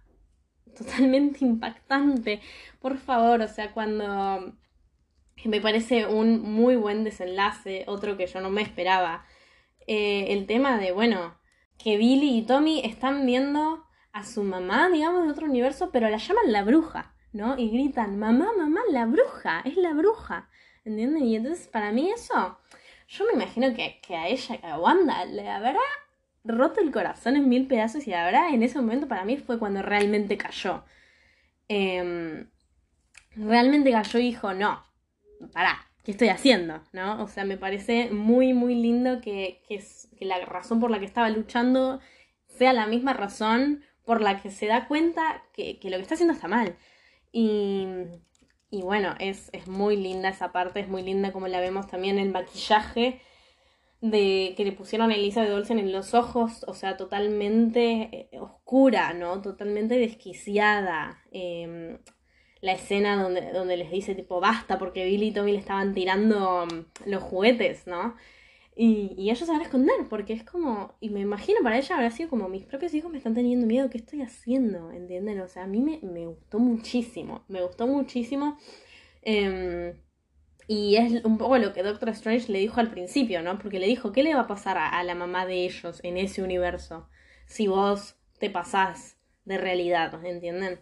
totalmente 0.77 1.39
impactante. 1.45 2.41
Por 2.81 2.99
favor, 2.99 3.43
o 3.43 3.49
sea, 3.49 3.73
cuando 3.73 4.55
me 5.45 5.61
parece 5.61 6.07
un 6.07 6.41
muy 6.41 6.77
buen 6.77 7.05
desenlace, 7.05 7.85
otro 7.87 8.17
que 8.17 8.27
yo 8.27 8.41
no 8.41 8.51
me 8.51 8.63
esperaba. 8.63 9.25
Eh, 9.87 10.27
el 10.33 10.47
tema 10.47 10.79
de, 10.79 10.93
bueno, 10.93 11.39
que 11.79 11.97
Billy 11.97 12.39
y 12.39 12.43
Tommy 12.43 12.81
están 12.85 13.27
viendo 13.27 13.85
a 14.13 14.25
su 14.25 14.43
mamá, 14.43 14.89
digamos, 14.91 15.25
de 15.25 15.33
otro 15.33 15.47
universo, 15.47 15.91
pero 15.93 16.09
la 16.09 16.19
llaman 16.19 16.53
la 16.53 16.63
bruja, 16.63 17.15
¿no? 17.33 17.59
Y 17.59 17.71
gritan, 17.71 18.19
mamá, 18.19 18.53
mamá, 18.57 18.81
la 18.91 19.07
bruja, 19.07 19.61
es 19.65 19.77
la 19.77 19.93
bruja, 19.93 20.49
¿entienden? 20.85 21.25
Y 21.25 21.37
entonces 21.37 21.67
para 21.69 21.91
mí 21.93 22.11
eso, 22.11 22.59
yo 23.09 23.27
me 23.27 23.33
imagino 23.33 23.75
que, 23.75 24.01
que 24.01 24.17
a 24.17 24.29
ella, 24.29 24.59
a 24.63 24.79
Wanda, 24.79 25.25
le 25.25 25.49
habrá 25.49 25.81
roto 26.45 26.81
el 26.81 26.93
corazón 26.93 27.37
en 27.37 27.49
mil 27.49 27.67
pedazos 27.67 28.07
y 28.07 28.11
la 28.11 28.25
verdad 28.25 28.53
en 28.53 28.63
ese 28.63 28.79
momento 28.79 29.09
para 29.09 29.25
mí 29.25 29.37
fue 29.37 29.59
cuando 29.59 29.83
realmente 29.83 30.37
cayó. 30.37 30.85
Em, 31.69 32.51
realmente 33.37 33.91
cayó 33.91 34.19
y 34.19 34.23
dijo, 34.23 34.53
no, 34.55 34.85
pará, 35.53 35.87
¿qué 36.05 36.13
estoy 36.13 36.29
haciendo? 36.29 36.83
¿No? 36.93 37.23
O 37.23 37.29
sea, 37.29 37.45
me 37.45 37.57
parece 37.57 38.11
muy, 38.11 38.53
muy 38.53 38.75
lindo 38.75 39.21
que, 39.21 39.63
que, 39.69 39.83
la 40.25 40.39
razón 40.45 40.81
por 40.81 40.91
la 40.91 40.99
que 40.99 41.05
estaba 41.05 41.29
luchando 41.31 42.01
sea 42.47 42.73
la 42.73 42.87
misma 42.87 43.13
razón 43.13 43.83
por 44.05 44.21
la 44.21 44.41
que 44.41 44.51
se 44.51 44.67
da 44.67 44.87
cuenta 44.87 45.43
que, 45.53 45.79
que 45.79 45.91
lo 45.91 45.97
que 45.97 46.03
está 46.03 46.15
haciendo 46.15 46.35
está 46.35 46.49
mal. 46.49 46.77
Y, 47.33 47.87
y 48.71 48.83
bueno, 48.83 49.15
es, 49.19 49.51
es 49.53 49.67
muy 49.67 49.97
linda 49.97 50.29
esa 50.29 50.53
parte, 50.53 50.81
es 50.81 50.89
muy 50.89 51.03
linda 51.03 51.33
como 51.33 51.49
la 51.49 51.61
vemos 51.61 51.87
también 51.89 52.19
el 52.19 52.31
maquillaje 52.31 53.21
de 54.01 54.53
que 54.57 54.65
le 54.65 54.73
pusieron 54.73 55.11
a 55.11 55.15
Elizabeth 55.15 55.51
Olsen 55.51 55.79
en 55.79 55.91
los 55.91 56.13
ojos, 56.13 56.65
o 56.69 56.75
sea, 56.75 56.99
totalmente 56.99 58.29
eh, 58.33 58.39
oscura, 58.39 59.15
¿no? 59.15 59.41
Totalmente 59.41 59.97
desquiciada. 59.97 61.23
Em, 61.33 61.99
la 62.65 62.73
escena 62.73 63.23
donde, 63.23 63.53
donde 63.53 63.77
les 63.77 63.91
dice 63.91 64.15
tipo 64.15 64.41
basta 64.41 64.79
porque 64.79 65.05
Billy 65.05 65.29
y 65.29 65.33
Tommy 65.33 65.53
le 65.53 65.59
estaban 65.59 65.93
tirando 65.93 66.67
mm, 66.67 67.11
los 67.11 67.23
juguetes, 67.23 67.87
¿no? 67.87 68.17
Y, 68.77 69.15
y, 69.17 69.31
ellos 69.31 69.47
se 69.47 69.53
van 69.53 69.61
a 69.61 69.65
esconder 69.65 69.95
porque 70.11 70.33
es 70.33 70.43
como, 70.43 70.97
y 70.99 71.11
me 71.11 71.21
imagino 71.21 71.61
para 71.63 71.79
ella 71.79 71.95
habrá 71.95 72.11
sido 72.11 72.29
como 72.29 72.49
mis 72.49 72.65
propios 72.65 72.93
hijos 72.95 73.11
me 73.13 73.19
están 73.19 73.35
teniendo 73.35 73.67
miedo, 73.67 73.89
¿qué 73.91 73.99
estoy 73.99 74.23
haciendo? 74.23 74.91
¿Entienden? 74.91 75.41
O 75.41 75.47
sea, 75.47 75.65
a 75.65 75.67
mí 75.69 75.81
me, 75.81 76.01
me 76.03 76.27
gustó 76.27 76.59
muchísimo, 76.59 77.45
me 77.49 77.63
gustó 77.63 77.87
muchísimo. 77.87 78.59
Eh, 79.23 79.95
y 80.67 80.97
es 80.97 81.25
un 81.25 81.37
poco 81.39 81.59
lo 81.59 81.73
que 81.73 81.83
Doctor 81.83 82.09
Strange 82.11 82.51
le 82.51 82.59
dijo 82.59 82.81
al 82.81 82.91
principio, 82.91 83.43
¿no? 83.43 83.59
Porque 83.59 83.79
le 83.79 83.87
dijo, 83.87 84.13
¿qué 84.13 84.23
le 84.23 84.35
va 84.35 84.43
a 84.43 84.47
pasar 84.47 84.79
a, 84.79 85.03
la 85.05 85.15
mamá 85.15 85.47
de 85.47 85.65
ellos 85.65 86.01
en 86.03 86.17
ese 86.17 86.43
universo 86.43 87.09
si 87.47 87.67
vos 87.67 88.17
te 88.39 88.49
pasás 88.49 89.19
de 89.45 89.59
realidad, 89.59 90.25
¿entienden? 90.25 90.81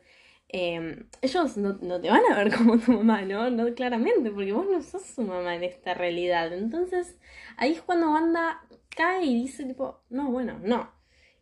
Em, 0.52 1.08
ellos 1.22 1.56
no, 1.56 1.78
no, 1.80 2.00
te 2.00 2.10
van 2.10 2.22
a 2.30 2.36
ver 2.36 2.54
como 2.56 2.78
tu 2.78 2.92
mamá, 2.92 3.22
¿no? 3.22 3.50
¿no? 3.50 3.74
Claramente, 3.74 4.30
porque 4.30 4.52
vos 4.52 4.66
no 4.70 4.82
sos 4.82 5.02
su 5.02 5.22
mamá 5.22 5.54
en 5.56 5.64
esta 5.64 5.94
realidad. 5.94 6.52
Entonces, 6.52 7.18
ahí 7.56 7.72
es 7.72 7.82
cuando 7.82 8.10
Wanda 8.12 8.62
cae 8.96 9.24
y 9.24 9.34
dice, 9.34 9.64
tipo, 9.64 10.02
no, 10.10 10.30
bueno, 10.30 10.58
no. 10.62 10.90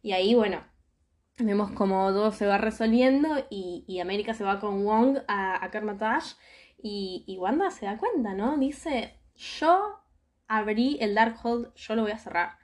Y 0.03 0.13
ahí, 0.13 0.35
bueno, 0.35 0.65
vemos 1.39 1.71
como 1.73 2.09
todo 2.11 2.33
se 2.33 2.47
va 2.47 2.59
resolviendo 2.59 3.47
y, 3.51 3.85
y 3.87 4.01
América 4.01 4.35
se 4.35 4.45
va 4.45 4.61
con 4.61 4.85
Wong 4.85 5.19
a, 5.29 5.65
a 5.65 5.71
Kermatash 5.71 6.35
y, 6.83 7.25
y 7.27 7.39
Wanda 7.39 7.71
se 7.71 7.87
da 7.87 7.99
cuenta, 7.99 8.35
¿no? 8.35 8.57
Dice, 8.59 9.19
yo 9.37 10.01
abrí 10.49 10.99
el 11.01 11.15
Darkhold, 11.15 11.75
yo 11.75 11.95
lo 11.95 12.03
voy 12.03 12.13
a 12.13 12.19
cerrar. 12.19 12.59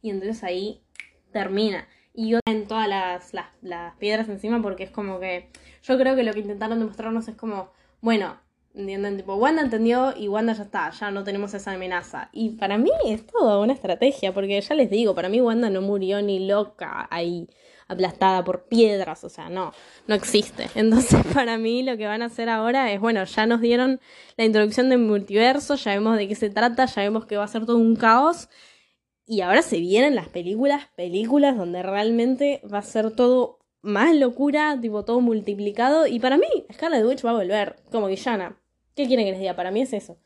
Y 0.00 0.10
entonces 0.10 0.42
ahí 0.44 0.84
termina. 1.32 1.86
Y 2.18 2.30
yo 2.30 2.40
en 2.46 2.66
todas 2.66 2.88
las, 2.88 3.32
las, 3.32 3.46
las, 3.62 3.94
piedras 3.94 4.28
encima 4.28 4.60
porque 4.60 4.82
es 4.82 4.90
como 4.90 5.20
que 5.20 5.50
yo 5.84 5.96
creo 5.96 6.16
que 6.16 6.24
lo 6.24 6.32
que 6.32 6.40
intentaron 6.40 6.80
demostrarnos 6.80 7.28
es 7.28 7.36
como, 7.36 7.70
bueno, 8.00 8.36
¿entienden? 8.74 9.18
Tipo, 9.18 9.36
Wanda 9.36 9.62
entendió 9.62 10.12
y 10.16 10.26
Wanda 10.26 10.52
ya 10.52 10.64
está, 10.64 10.90
ya 10.90 11.12
no 11.12 11.22
tenemos 11.22 11.54
esa 11.54 11.70
amenaza. 11.70 12.28
Y 12.32 12.56
para 12.56 12.76
mí 12.76 12.90
es 13.06 13.24
toda 13.24 13.60
una 13.60 13.72
estrategia, 13.72 14.34
porque 14.34 14.60
ya 14.60 14.74
les 14.74 14.90
digo, 14.90 15.14
para 15.14 15.28
mí 15.28 15.40
Wanda 15.40 15.70
no 15.70 15.80
murió 15.80 16.20
ni 16.20 16.44
loca 16.44 17.06
ahí 17.08 17.48
aplastada 17.86 18.42
por 18.42 18.64
piedras, 18.64 19.22
o 19.22 19.28
sea, 19.28 19.48
no, 19.48 19.72
no 20.08 20.16
existe. 20.16 20.68
Entonces, 20.74 21.24
para 21.32 21.56
mí 21.56 21.84
lo 21.84 21.96
que 21.96 22.08
van 22.08 22.22
a 22.22 22.24
hacer 22.26 22.48
ahora 22.48 22.90
es, 22.90 23.00
bueno, 23.00 23.22
ya 23.22 23.46
nos 23.46 23.60
dieron 23.60 24.00
la 24.36 24.44
introducción 24.44 24.88
del 24.88 24.98
multiverso, 24.98 25.76
ya 25.76 25.92
vemos 25.92 26.16
de 26.16 26.26
qué 26.26 26.34
se 26.34 26.50
trata, 26.50 26.86
ya 26.86 27.02
vemos 27.02 27.26
que 27.26 27.36
va 27.36 27.44
a 27.44 27.48
ser 27.48 27.64
todo 27.64 27.76
un 27.76 27.94
caos. 27.94 28.48
Y 29.30 29.42
ahora 29.42 29.60
se 29.60 29.78
vienen 29.78 30.14
las 30.14 30.30
películas, 30.30 30.86
películas 30.96 31.54
donde 31.54 31.82
realmente 31.82 32.62
va 32.72 32.78
a 32.78 32.82
ser 32.82 33.14
todo 33.14 33.58
más 33.82 34.16
locura, 34.16 34.78
tipo 34.80 35.04
todo 35.04 35.20
multiplicado. 35.20 36.06
Y 36.06 36.18
para 36.18 36.38
mí, 36.38 36.46
Scarlet 36.72 37.04
Witch 37.04 37.26
va 37.26 37.32
a 37.32 37.34
volver 37.34 37.76
como 37.92 38.06
villana. 38.06 38.58
¿Qué 38.96 39.06
quieren 39.06 39.26
que 39.26 39.32
les 39.32 39.40
diga? 39.40 39.54
Para 39.54 39.70
mí 39.70 39.82
es 39.82 39.92
eso. 39.92 40.18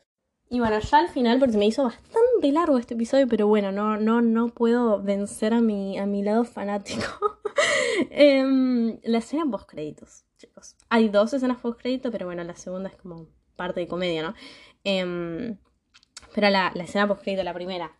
Y 0.49 0.59
bueno, 0.59 0.79
ya 0.79 0.99
al 0.99 1.09
final, 1.09 1.37
porque 1.37 1.57
me 1.57 1.65
hizo 1.65 1.83
bastante 1.83 2.49
largo 2.53 2.77
este 2.77 2.93
episodio, 2.93 3.27
pero 3.27 3.45
bueno, 3.45 3.73
no, 3.73 3.97
no, 3.97 4.21
no 4.21 4.47
puedo 4.47 5.03
vencer 5.03 5.53
a 5.53 5.59
mi, 5.59 5.97
a 5.97 6.05
mi 6.05 6.23
lado 6.23 6.45
fanático. 6.45 7.41
eh, 8.09 8.97
la 9.03 9.17
escena 9.17 9.43
post 9.51 9.69
créditos, 9.69 10.23
chicos. 10.37 10.77
Hay 10.87 11.09
dos 11.09 11.33
escenas 11.33 11.57
post 11.57 11.77
créditos, 11.81 12.09
pero 12.09 12.25
bueno, 12.25 12.41
la 12.45 12.55
segunda 12.55 12.87
es 12.87 12.95
como 12.95 13.27
parte 13.57 13.81
de 13.81 13.87
comedia, 13.89 14.21
¿no? 14.21 14.33
Eh, 14.85 15.57
pero 16.33 16.49
la, 16.49 16.71
la 16.73 16.83
escena 16.85 17.05
post 17.05 17.21
crédito, 17.21 17.43
la 17.43 17.53
primera. 17.53 17.91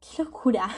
¡Qué 0.00 0.22
locura! 0.22 0.68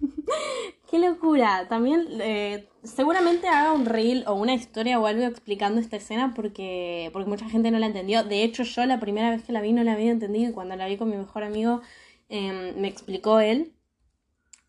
¡Qué 0.90 0.98
locura! 0.98 1.68
También 1.68 2.06
eh, 2.20 2.68
seguramente 2.82 3.48
haga 3.48 3.72
un 3.72 3.86
reel 3.86 4.24
o 4.26 4.34
una 4.34 4.54
historia 4.54 4.98
o 4.98 5.06
algo 5.06 5.24
explicando 5.24 5.80
esta 5.80 5.96
escena 5.96 6.32
porque, 6.34 7.10
porque 7.12 7.28
mucha 7.28 7.48
gente 7.48 7.70
no 7.70 7.78
la 7.78 7.86
entendió. 7.86 8.24
De 8.24 8.42
hecho, 8.42 8.62
yo 8.62 8.86
la 8.86 9.00
primera 9.00 9.30
vez 9.30 9.42
que 9.44 9.52
la 9.52 9.60
vi 9.60 9.72
no 9.72 9.84
la 9.84 9.92
había 9.92 10.10
entendido 10.10 10.50
y 10.50 10.54
cuando 10.54 10.76
la 10.76 10.86
vi 10.86 10.96
con 10.96 11.10
mi 11.10 11.16
mejor 11.16 11.44
amigo 11.44 11.82
eh, 12.28 12.74
me 12.76 12.88
explicó 12.88 13.40
él. 13.40 13.74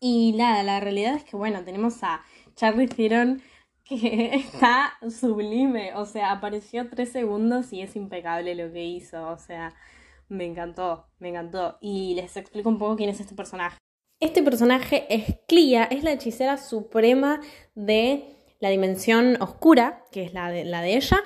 Y 0.00 0.32
nada, 0.32 0.62
la 0.62 0.80
realidad 0.80 1.14
es 1.14 1.24
que, 1.24 1.36
bueno, 1.36 1.64
tenemos 1.64 2.02
a 2.02 2.22
Charlie 2.56 2.88
Theron 2.88 3.42
que 3.84 4.34
está 4.34 4.94
sublime. 5.10 5.94
O 5.94 6.06
sea, 6.06 6.32
apareció 6.32 6.88
tres 6.90 7.12
segundos 7.12 7.72
y 7.72 7.82
es 7.82 7.96
impecable 7.96 8.54
lo 8.54 8.72
que 8.72 8.84
hizo. 8.84 9.28
O 9.28 9.38
sea, 9.38 9.74
me 10.28 10.44
encantó, 10.46 11.06
me 11.18 11.30
encantó. 11.30 11.78
Y 11.80 12.14
les 12.14 12.36
explico 12.36 12.68
un 12.68 12.78
poco 12.78 12.96
quién 12.96 13.10
es 13.10 13.20
este 13.20 13.34
personaje. 13.34 13.78
Este 14.24 14.42
personaje 14.42 15.04
es 15.10 15.36
Clea, 15.46 15.84
es 15.84 16.02
la 16.02 16.12
hechicera 16.12 16.56
suprema 16.56 17.42
de 17.74 18.24
la 18.58 18.70
dimensión 18.70 19.36
oscura, 19.42 20.02
que 20.10 20.22
es 20.22 20.32
la 20.32 20.50
de, 20.50 20.64
la 20.64 20.80
de 20.80 20.96
ella, 20.96 21.22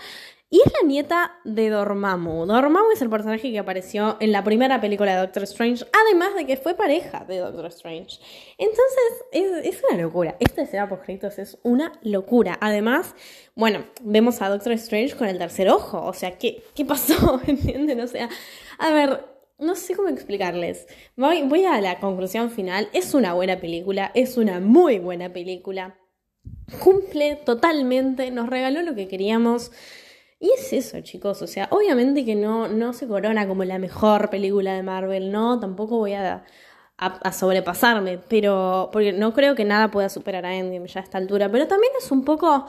y 0.50 0.60
es 0.66 0.72
la 0.72 0.88
nieta 0.88 1.38
de 1.44 1.70
Dormammu. 1.70 2.44
Dormammu 2.46 2.90
es 2.92 3.00
el 3.00 3.08
personaje 3.08 3.52
que 3.52 3.58
apareció 3.60 4.16
en 4.18 4.32
la 4.32 4.42
primera 4.42 4.80
película 4.80 5.14
de 5.14 5.20
Doctor 5.20 5.44
Strange, 5.44 5.86
además 5.92 6.34
de 6.34 6.44
que 6.44 6.56
fue 6.56 6.74
pareja 6.74 7.24
de 7.24 7.38
Doctor 7.38 7.66
Strange. 7.66 8.18
Entonces, 8.58 9.24
es, 9.30 9.76
es 9.76 9.82
una 9.88 10.02
locura. 10.02 10.34
Esta 10.40 10.62
escena 10.62 10.88
post 10.88 11.08
es 11.38 11.56
una 11.62 11.92
locura. 12.02 12.58
Además, 12.60 13.14
bueno, 13.54 13.84
vemos 14.02 14.42
a 14.42 14.48
Doctor 14.48 14.72
Strange 14.72 15.14
con 15.14 15.28
el 15.28 15.38
tercer 15.38 15.68
ojo. 15.68 16.04
O 16.04 16.14
sea, 16.14 16.36
¿qué, 16.36 16.64
qué 16.74 16.84
pasó? 16.84 17.40
¿Entienden? 17.46 18.00
O 18.00 18.08
sea, 18.08 18.28
a 18.76 18.90
ver, 18.90 19.37
no 19.58 19.74
sé 19.74 19.94
cómo 19.94 20.08
explicarles. 20.08 20.86
Voy, 21.16 21.42
voy, 21.42 21.64
a 21.64 21.80
la 21.80 21.98
conclusión 21.98 22.50
final. 22.50 22.88
Es 22.92 23.14
una 23.14 23.34
buena 23.34 23.60
película, 23.60 24.10
es 24.14 24.36
una 24.36 24.60
muy 24.60 24.98
buena 24.98 25.32
película. 25.32 25.98
Cumple 26.82 27.36
totalmente, 27.36 28.30
nos 28.30 28.48
regaló 28.48 28.82
lo 28.82 28.94
que 28.94 29.08
queríamos. 29.08 29.72
Y 30.40 30.50
es 30.52 30.72
eso, 30.72 31.00
chicos. 31.00 31.42
O 31.42 31.46
sea, 31.46 31.68
obviamente 31.70 32.24
que 32.24 32.36
no, 32.36 32.68
no 32.68 32.92
se 32.92 33.08
corona 33.08 33.48
como 33.48 33.64
la 33.64 33.78
mejor 33.78 34.30
película 34.30 34.74
de 34.74 34.82
Marvel, 34.82 35.32
no, 35.32 35.58
tampoco 35.58 35.98
voy 35.98 36.12
a, 36.14 36.44
a, 36.96 37.06
a 37.06 37.32
sobrepasarme, 37.32 38.18
pero 38.28 38.90
porque 38.92 39.12
no 39.12 39.34
creo 39.34 39.56
que 39.56 39.64
nada 39.64 39.90
pueda 39.90 40.08
superar 40.08 40.46
a 40.46 40.54
Endgame 40.54 40.86
ya 40.86 41.00
a 41.00 41.04
esta 41.04 41.18
altura. 41.18 41.50
Pero 41.50 41.66
también 41.66 41.92
es 41.98 42.12
un 42.12 42.24
poco 42.24 42.66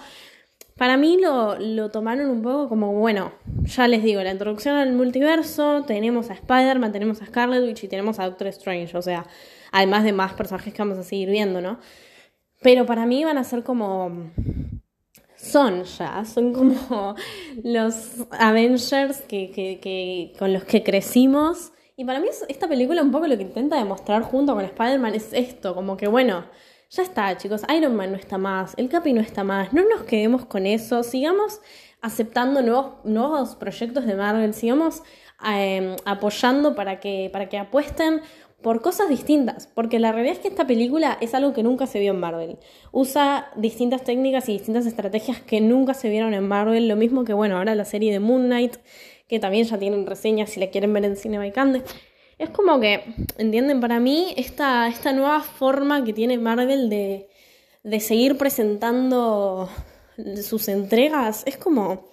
para 0.80 0.96
mí 0.96 1.18
lo, 1.22 1.60
lo, 1.60 1.92
tomaron 1.92 2.30
un 2.30 2.42
poco 2.42 2.70
como, 2.70 2.94
bueno, 2.94 3.34
ya 3.63 3.86
les 3.89 4.02
digo, 4.02 4.24
la 4.24 4.32
introducción 4.32 4.78
al 4.78 4.94
multiverso, 4.94 5.84
tenemos 5.86 6.30
a 6.30 6.34
Spider-Man, 6.36 6.94
tenemos 6.94 7.22
a 7.22 7.26
Scarlet 7.26 7.62
Witch 7.65 7.84
y 7.84 7.89
tenemos 7.89 8.18
a 8.18 8.24
Doctor 8.24 8.48
Strange, 8.48 8.98
o 8.98 9.02
sea, 9.02 9.26
además 9.74 10.06
de 10.06 10.13
más 10.13 10.32
personajes 10.34 10.74
que 10.74 10.82
vamos 10.82 10.98
a 10.98 11.04
seguir 11.04 11.30
viendo, 11.30 11.60
¿no? 11.60 11.80
Pero 12.62 12.86
para 12.86 13.06
mí 13.06 13.26
van 13.26 13.38
a 13.38 13.44
ser 13.44 13.63
como... 13.63 14.32
Son 15.36 15.84
ya, 15.84 16.24
son 16.24 16.54
como 16.54 17.15
los 17.63 18.26
Avengers 18.32 19.20
que, 19.28 19.52
que, 19.52 19.82
que, 19.82 20.32
con 20.39 20.54
los 20.54 20.63
que 20.63 20.82
crecimos. 20.82 21.74
Y 21.98 22.06
para 22.06 22.22
mí 22.22 22.28
esta 22.48 22.70
película 22.70 23.02
un 23.02 23.12
poco 23.12 23.28
lo 23.28 23.36
que 23.36 23.44
intenta 23.44 23.76
demostrar 23.76 24.22
junto 24.22 24.56
con 24.56 24.63
Spider-Man 24.63 25.15
es 25.15 25.34
esto, 25.34 25.76
como 25.76 25.98
que 25.98 26.08
bueno, 26.08 26.46
ya 26.89 27.04
está, 27.04 27.38
chicos, 27.38 27.62
Iron 27.75 27.95
Man 27.95 28.12
no 28.12 28.17
está 28.17 28.38
más, 28.38 28.73
el 28.78 28.89
Capi 28.89 29.13
no 29.13 29.21
está 29.21 29.43
más, 29.43 29.73
no 29.73 29.88
nos 29.88 30.04
quedemos 30.04 30.45
con 30.45 30.65
eso, 30.65 31.04
sigamos 31.04 31.62
aceptando 32.02 32.62
nuevos, 32.62 32.93
nuevos 33.04 33.56
proyectos 33.56 34.06
de 34.06 34.15
Marvel, 34.15 34.54
sigamos 34.54 35.04
eh, 35.45 35.95
apoyando 36.06 36.75
para 36.75 36.99
que, 36.99 37.30
para 37.32 37.47
que 37.47 37.58
apuesten 37.58 38.21
por 38.62 38.82
cosas 38.82 39.08
distintas, 39.08 39.67
porque 39.67 39.99
la 39.99 40.12
realidad 40.12 40.36
es 40.36 40.39
que 40.39 40.47
esta 40.49 40.67
película 40.67 41.17
es 41.21 41.34
algo 41.34 41.54
que 41.54 41.63
nunca 41.63 41.88
se 41.88 41.99
vio 41.99 42.12
en 42.12 42.19
Marvel. 42.19 42.58
Usa 42.91 43.52
distintas 43.56 44.04
técnicas 44.04 44.49
y 44.49 44.54
distintas 44.54 44.86
estrategias 44.86 45.39
que 45.41 45.62
nunca 45.62 45.93
se 45.93 46.10
vieron 46.10 46.34
en 46.34 46.47
Marvel, 46.47 46.88
lo 46.88 46.95
mismo 46.95 47.23
que, 47.23 47.34
bueno, 47.34 47.58
ahora 47.58 47.75
la 47.75 47.86
serie 47.86 48.12
de 48.12 48.19
Moon 48.19 48.47
Knight, 48.47 48.75
que 49.28 49.39
también 49.39 49.65
ya 49.65 49.78
tienen 49.78 50.06
reseñas 50.06 50.49
si 50.49 50.60
la 50.60 50.67
quieren 50.67 50.91
ver 50.91 51.06
en 51.06 51.15
Cine 51.15 51.38
Baikande. 51.38 51.84
Es 52.39 52.49
como 52.52 52.80
que, 52.80 53.04
¿entienden? 53.38 53.82
Para 53.82 53.99
mí, 53.99 54.34
esta, 54.38 54.88
esta 54.88 55.12
nueva 55.12 55.41
forma 55.41 56.06
que 56.06 56.13
tiene 56.13 56.38
Marvel 56.38 56.89
de, 56.89 57.28
de 57.84 57.99
seguir 57.99 58.38
presentando 58.38 59.69
sus 60.41 60.69
entregas 60.69 61.43
es 61.45 61.58
como. 61.58 62.08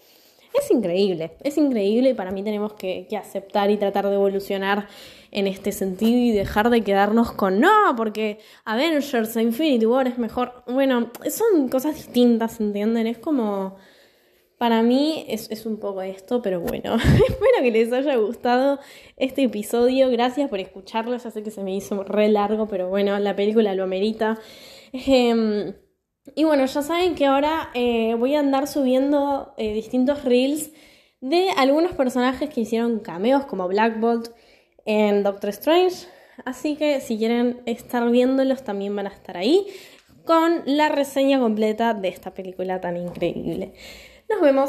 Es 0.59 0.71
increíble, 0.71 1.33
es 1.43 1.59
increíble 1.59 2.11
y 2.11 2.15
para 2.15 2.31
mí 2.31 2.43
tenemos 2.43 2.73
que, 2.73 3.07
que, 3.11 3.19
aceptar 3.19 3.71
y 3.71 3.77
tratar 3.77 4.09
de 4.09 4.15
evolucionar 4.15 4.89
en 5.31 5.47
este 5.47 5.71
sentido 5.71 6.19
y 6.19 6.33
dejar 6.33 6.71
de 6.71 6.81
quedarnos 6.83 7.33
con 7.33 7.61
no, 7.61 7.95
porque 7.95 8.39
Avengers 8.65 9.37
Infinity 9.37 9.85
War 9.85 10.09
es 10.09 10.17
mejor. 10.17 10.62
Bueno, 10.67 11.11
son 11.29 11.69
cosas 11.69 11.97
distintas, 11.97 12.59
¿entienden? 12.59 13.07
Es 13.07 13.19
como 13.19 13.77
para 14.59 14.83
mí 14.83 15.25
es, 15.29 15.51
es, 15.51 15.66
un 15.66 15.79
poco 15.79 16.03
esto, 16.03 16.42
pero 16.42 16.61
bueno, 16.61 16.97
espero 17.29 17.62
que 17.62 17.71
les 17.71 17.92
haya 17.92 18.16
gustado 18.16 18.79
este 19.16 19.42
episodio. 19.45 20.11
Gracias 20.11 20.49
por 20.49 20.61
escucharlo, 20.61 21.16
ya 21.16 21.31
sé 21.31 21.42
que 21.42 21.51
se 21.51 21.62
me 21.62 21.75
hizo 21.75 22.05
re 22.05 22.29
largo, 22.29 22.66
pero 22.66 22.88
bueno, 22.88 23.19
la 23.19 23.37
película 23.37 23.75
lo 23.75 23.85
amerita. 23.85 24.38
Eh, 24.92 25.75
y 26.35 26.45
bueno, 26.45 26.66
ya 26.66 26.83
saben 26.83 27.14
que 27.14 27.27
ahora 27.27 27.71
eh, 27.75 28.14
voy 28.14 28.35
a 28.35 28.40
andar 28.40 28.66
subiendo 28.66 29.55
eh, 29.59 29.73
distintos 29.75 30.25
reels 30.25 30.70
de 31.20 31.51
algunos 31.51 31.93
personajes 31.93 32.51
que 32.51 32.62
hicieron 32.62 32.99
cameos, 33.01 33.47
como 33.47 33.68
Black 33.68 34.01
Bolt 34.01 34.31
en 34.85 35.22
Doctor 35.22 35.51
Strange. 35.51 36.07
Así 36.45 36.76
que 36.76 37.01
si 37.01 37.16
quieren 37.16 37.62
estar 37.66 38.09
viéndolos, 38.11 38.64
también 38.64 38.95
van 38.97 39.07
a 39.07 39.11
estar 39.11 39.37
ahí 39.37 39.66
con 40.24 40.62
la 40.66 40.89
reseña 40.89 41.39
completa 41.39 41.95
de 41.95 42.09
esta 42.09 42.35
película 42.35 42.81
tan 42.81 42.97
increíble. 42.97 43.72
Nos 44.29 44.41
vemos. 44.41 44.64